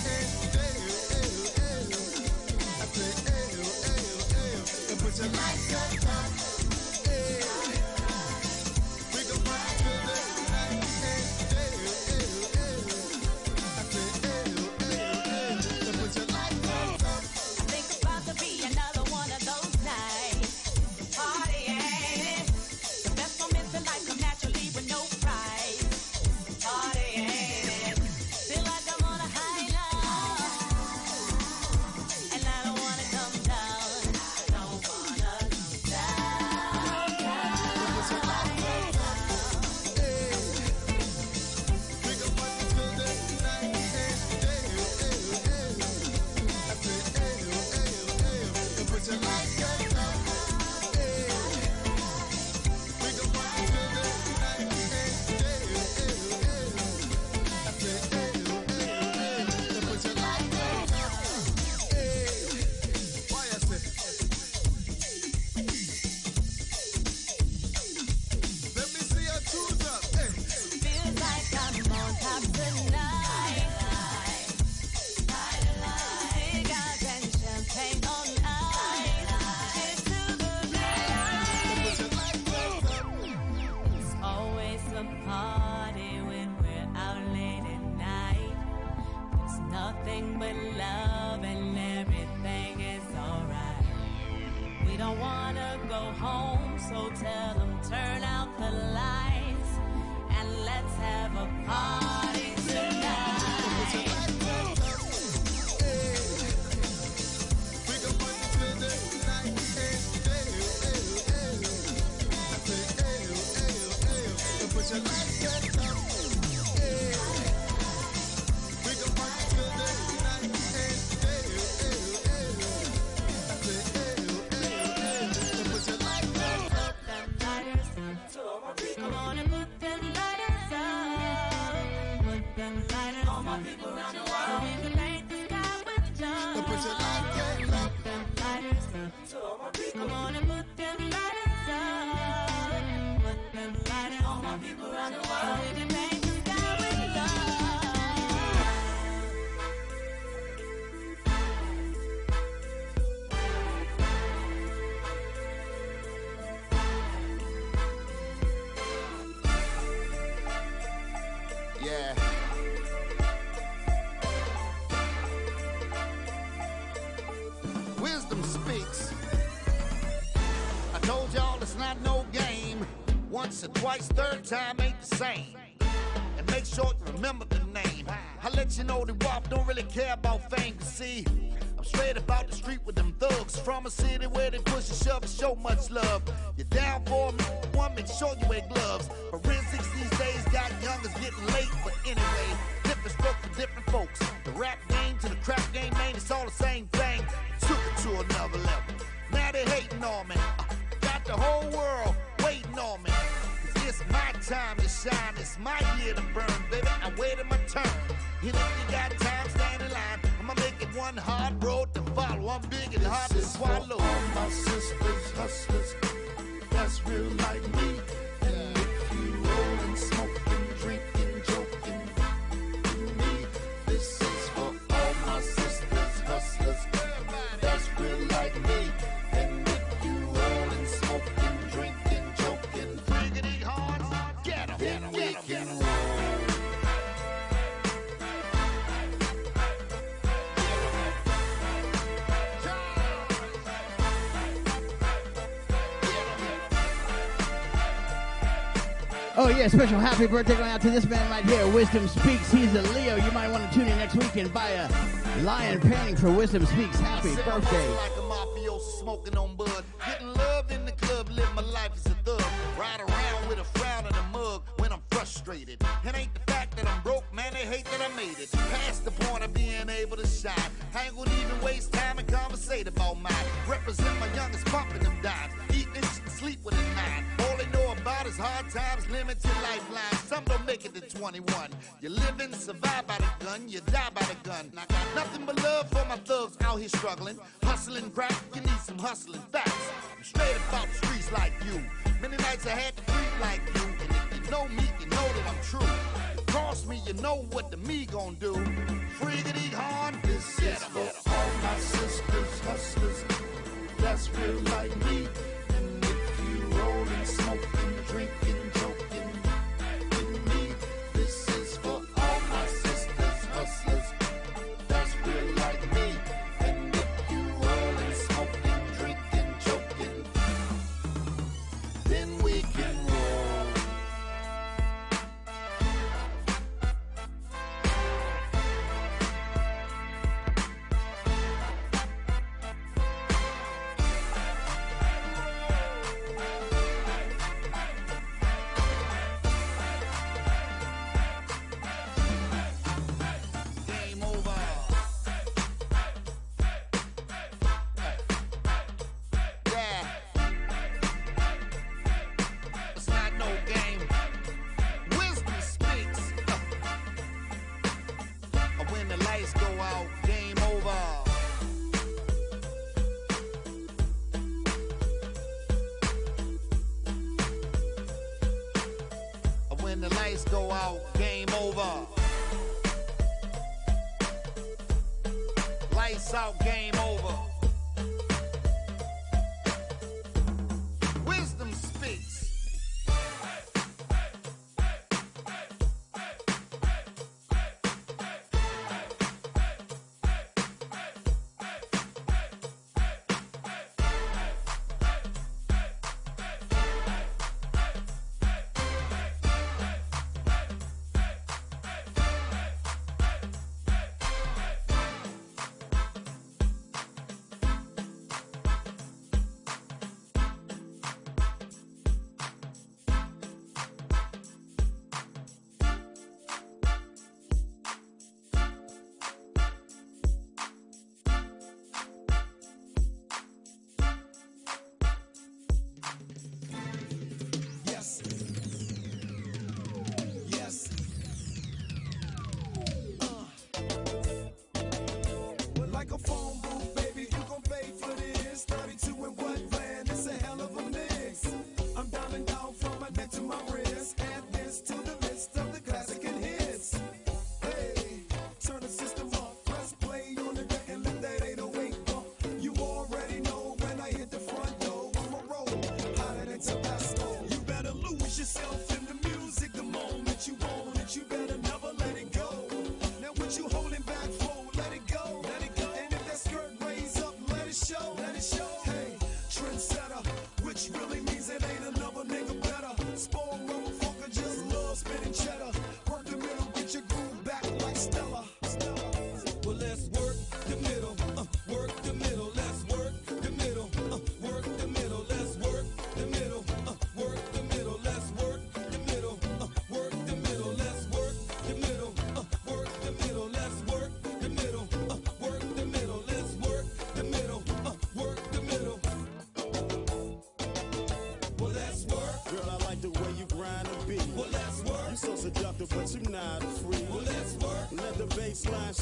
[249.57, 251.67] yeah, special happy birthday going out to this man right here.
[251.67, 252.51] Wisdom Speaks.
[252.51, 253.15] He's a Leo.
[253.15, 256.65] You might want to tune in next week and buy a lion painting for Wisdom
[256.65, 256.99] Speaks.
[256.99, 258.24] Happy birthday.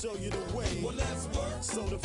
[0.04, 0.82] show you the way.
[0.84, 1.64] Well, let's work.
[1.64, 1.98] So the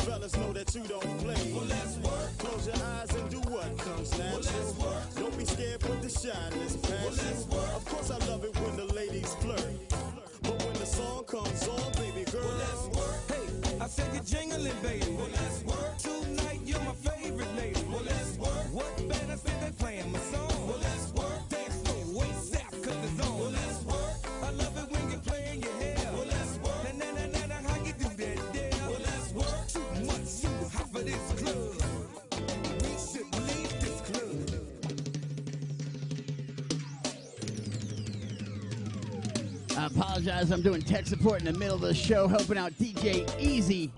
[40.19, 40.51] apologize.
[40.51, 43.89] I'm doing tech support in the middle of the show, helping out DJ Easy.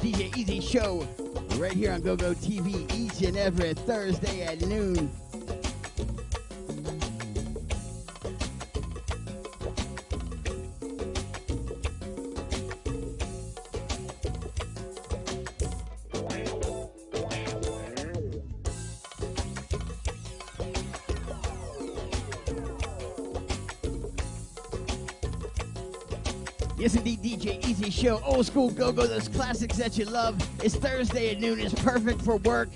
[0.00, 1.06] DJ Easy Show
[1.56, 5.10] right here on GoGo TV each and every Thursday at noon.
[27.98, 30.36] show, old school go go, those classics that you love.
[30.62, 31.58] It's Thursday at noon.
[31.58, 32.68] It's perfect for work.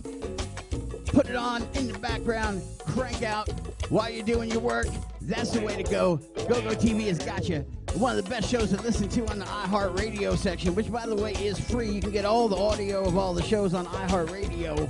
[1.07, 3.49] Put it on in the background, crank out
[3.89, 4.86] while you're doing your work.
[5.20, 6.16] That's the way to go.
[6.49, 7.61] Go Go TV has got you.
[7.94, 11.15] One of the best shows to listen to on the iHeartRadio section, which, by the
[11.15, 11.90] way, is free.
[11.90, 14.89] You can get all the audio of all the shows on iHeartRadio.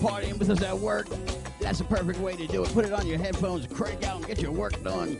[0.00, 1.06] Partying with us at work.
[1.60, 2.72] That's the perfect way to do it.
[2.72, 5.18] Put it on your headphones, crank out, and get your work done.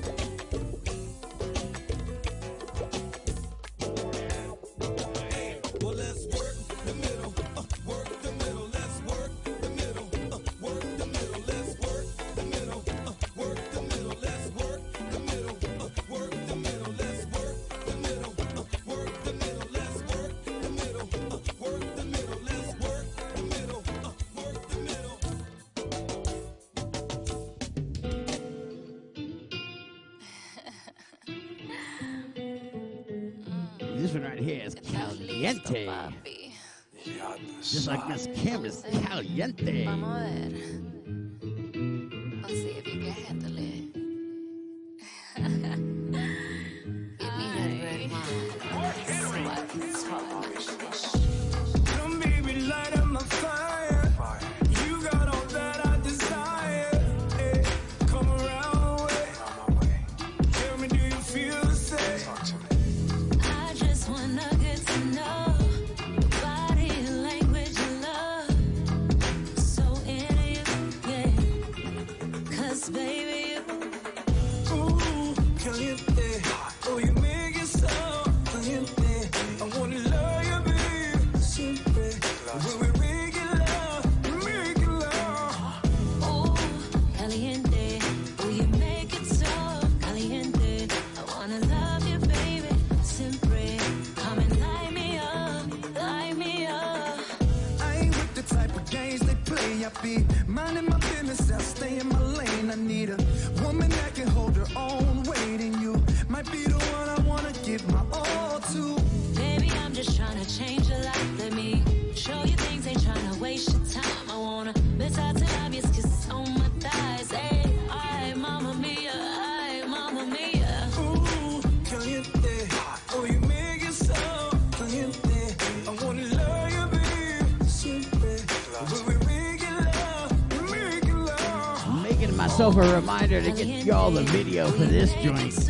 [133.20, 135.69] reminder to get y'all the video for this joint.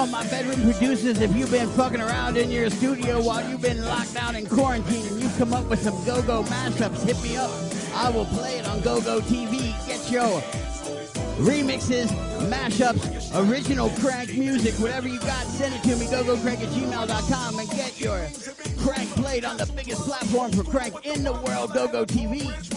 [0.00, 3.84] All my bedroom producers, if you've been fucking around in your studio while you've been
[3.84, 7.50] locked out in quarantine and you've come up with some go-go mashups, hit me up.
[7.94, 9.60] I will play it on GoGo TV.
[9.86, 10.40] Get your
[11.36, 12.08] remixes,
[12.48, 17.70] mashups, original crank music, whatever you got, send it to me, gogocrank at gmail.com and
[17.72, 18.26] get your
[18.78, 22.69] crank played on the biggest platform for crank in the world, GoGo TV.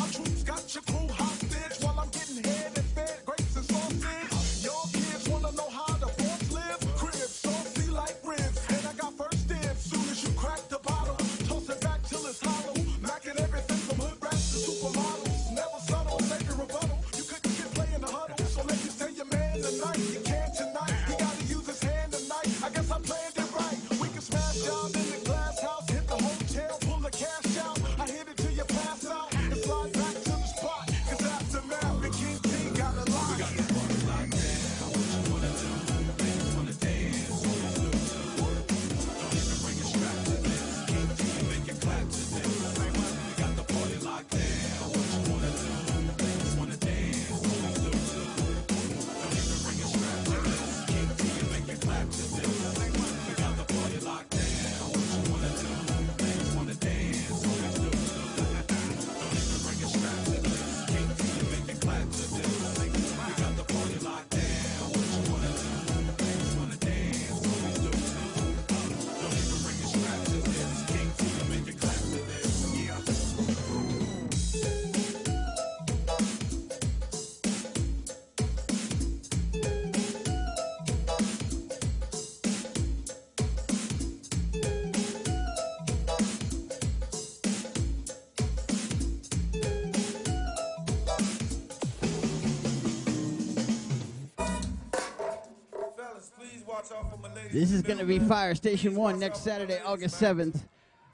[97.84, 100.62] Going to be Fire Station 1 next Saturday, August 7th,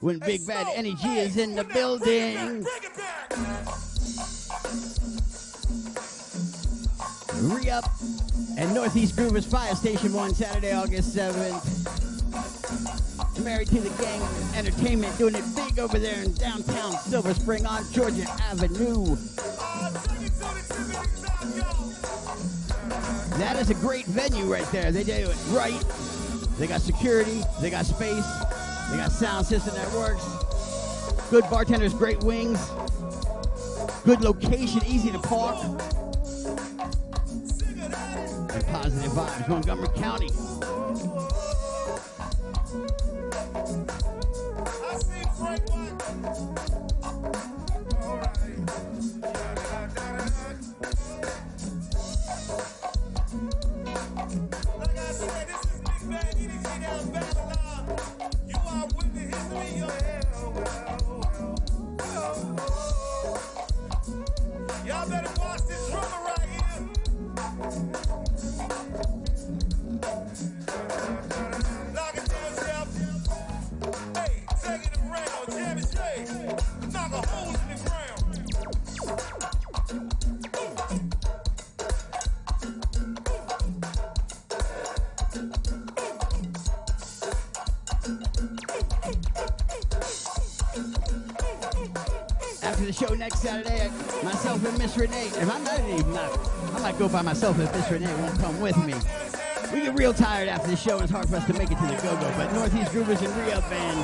[0.00, 2.64] when Big Bad NEG is in the building.
[7.42, 7.84] Re Up
[8.56, 11.66] and Northeast Groovers Fire Station 1, Saturday, August 7th.
[13.44, 14.22] Married to the Gang
[14.54, 19.16] Entertainment, doing it big over there in downtown Silver Spring on Georgia Avenue.
[23.38, 24.92] That is a great venue right there.
[24.92, 26.09] They do it right.
[26.60, 28.26] They got security, they got space,
[28.90, 30.22] they got sound system that works.
[31.30, 32.60] Good bartenders, great wings.
[34.04, 35.56] Good location, easy to park.
[38.52, 40.28] And positive vibes, Montgomery County.
[46.26, 46.69] Y'all
[97.30, 98.92] myself if Miss Renee won't come with me.
[99.72, 100.94] We get real tired after the show.
[100.94, 102.28] and It's hard for us to make it to the go-go.
[102.36, 104.00] But Northeast Groovers and Re-Up Band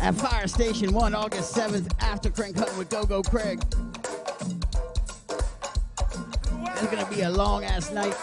[0.00, 3.60] at Fire Station 1, August 7th, after Crank Hunting with Go-Go Craig.
[6.76, 8.14] It's to be a long-ass night.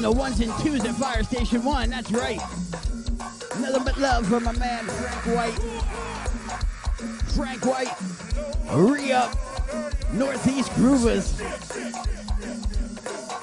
[0.00, 1.90] On the ones and twos at Fire Station 1.
[1.90, 2.40] That's right.
[3.58, 5.58] Nothing but love for my man Frank White.
[7.34, 7.94] Frank White,
[8.72, 9.36] re-up,
[10.14, 11.38] Northeast Groovers.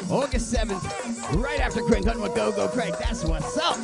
[0.09, 2.97] August 7th, right after Crank Hunting with Go Go Crank.
[2.97, 3.77] That's what's up.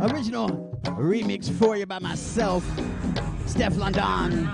[0.00, 2.64] Original remix for you by myself,
[3.46, 4.46] Steph London.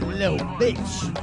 [0.00, 1.14] Little bitch.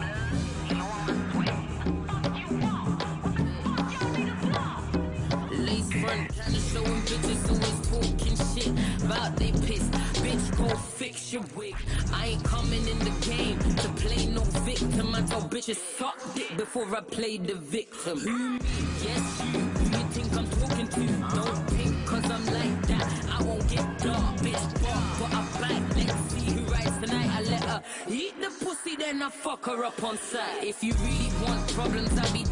[9.03, 9.83] About they piss.
[10.23, 11.75] Bitch, go fix your wig.
[12.11, 15.13] I ain't coming in the game to play no victim.
[15.13, 16.44] I tell bitches suck dick
[16.93, 18.19] I play the victim.
[18.19, 18.59] Who me?
[19.03, 19.59] Yes, you.
[19.59, 21.35] Who you think I'm talking to?
[21.35, 23.25] Don't think cause I'm like that.
[23.39, 24.83] I won't get dark, bitch.
[24.83, 25.45] Bark, but I.
[25.95, 27.29] Let's see who rides tonight.
[27.31, 30.63] I let her eat the pussy, then I fuck her up on sight.
[30.63, 32.44] If you really want problems, I'll be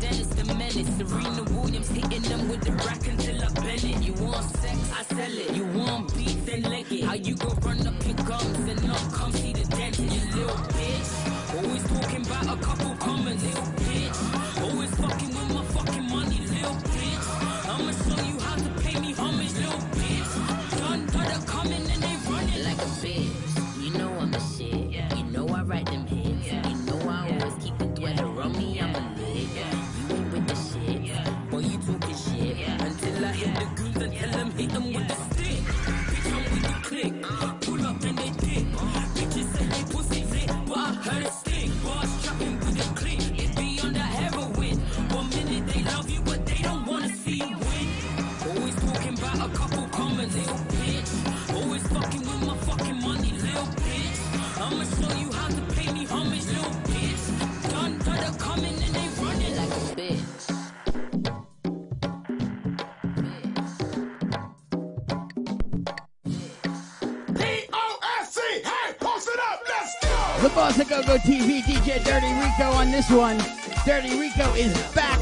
[71.14, 73.38] Boss of Go Go TV, DJ Dirty Rico on this one.
[73.86, 75.20] Dirty Rico is back.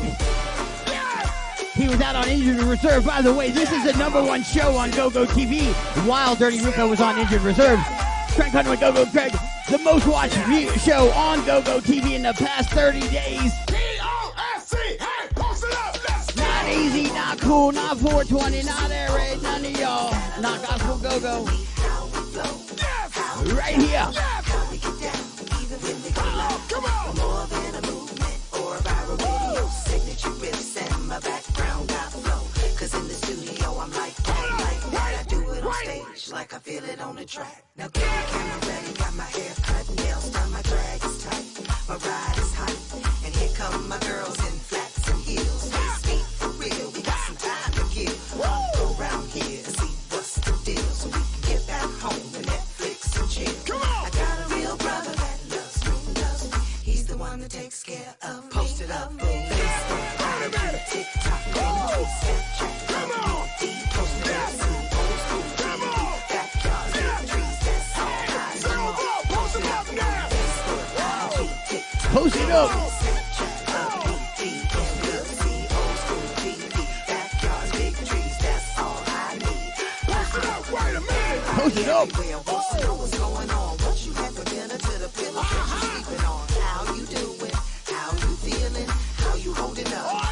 [1.74, 3.06] He was out on injured reserve.
[3.06, 5.74] By the way, this is the number one show on Go Go TV
[6.08, 7.80] while Dirty Rico was on injured reserve.
[8.36, 9.34] Crank Hunting with Go Go Craig,
[9.70, 10.36] the most watched
[10.82, 13.52] show on Go Go TV in the past 30 days.
[13.68, 16.36] P-O-S-C, hey, post it up!
[16.38, 20.12] Not easy, not cool, not 420, not air raid, none of y'all.
[20.42, 21.46] Not gospel go go.
[23.56, 24.41] Right here.
[82.96, 83.72] What's going on.
[89.42, 89.54] You
[89.88, 90.06] up?
[90.06, 90.32] Oh,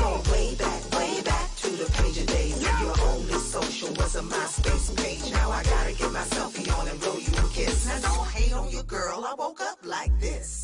[0.00, 1.84] know way back, way back to the
[2.26, 2.60] days.
[2.60, 5.32] when Your only social was a MySpace page.
[5.32, 7.86] Now I gotta get my selfie on and blow you a kiss.
[8.02, 9.24] Don't hate on your girl.
[9.24, 10.57] I woke up like this.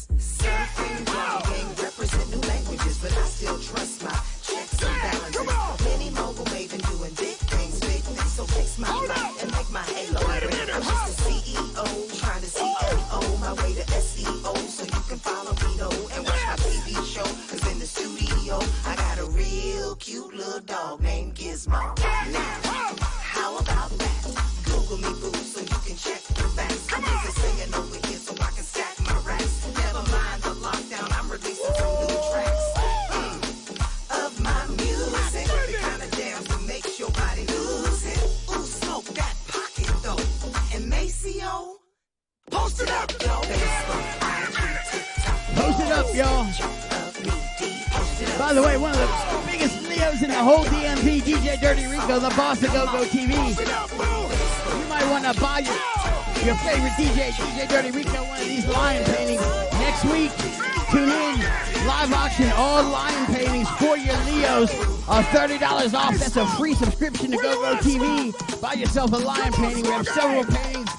[62.35, 64.69] Auction, all lion paintings for your Leos
[65.07, 66.19] are $30 off.
[66.19, 68.61] That's a free subscription to Go Go TV.
[68.61, 69.85] Buy yourself a lion painting.
[69.85, 70.91] We have several paintings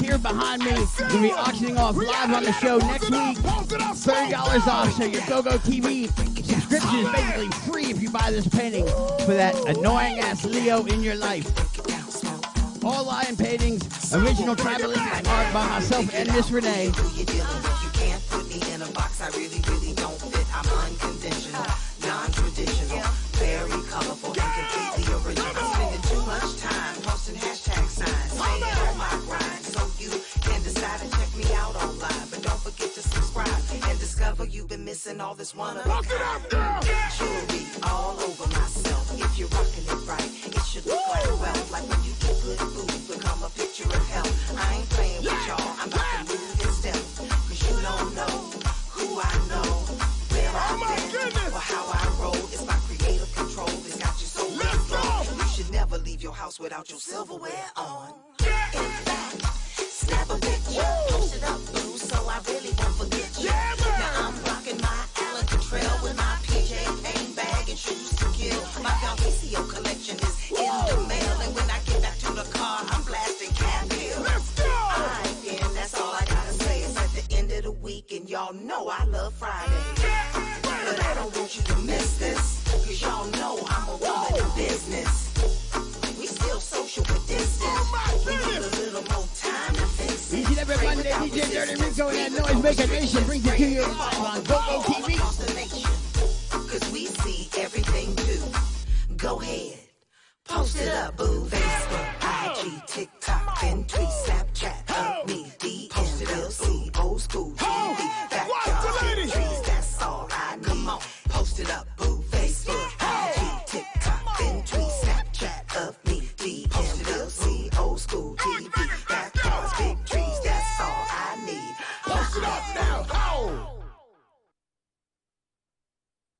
[0.00, 0.72] here behind me.
[0.98, 3.38] We'll be auctioning off live on the show next week.
[3.38, 4.92] $30 off.
[4.94, 6.08] So your GoGo TV
[6.44, 8.86] subscription is basically free if you buy this painting
[9.24, 11.46] for that annoying ass Leo in your life.
[12.82, 16.90] All lion paintings, original tribalistic art by myself and Miss Renee.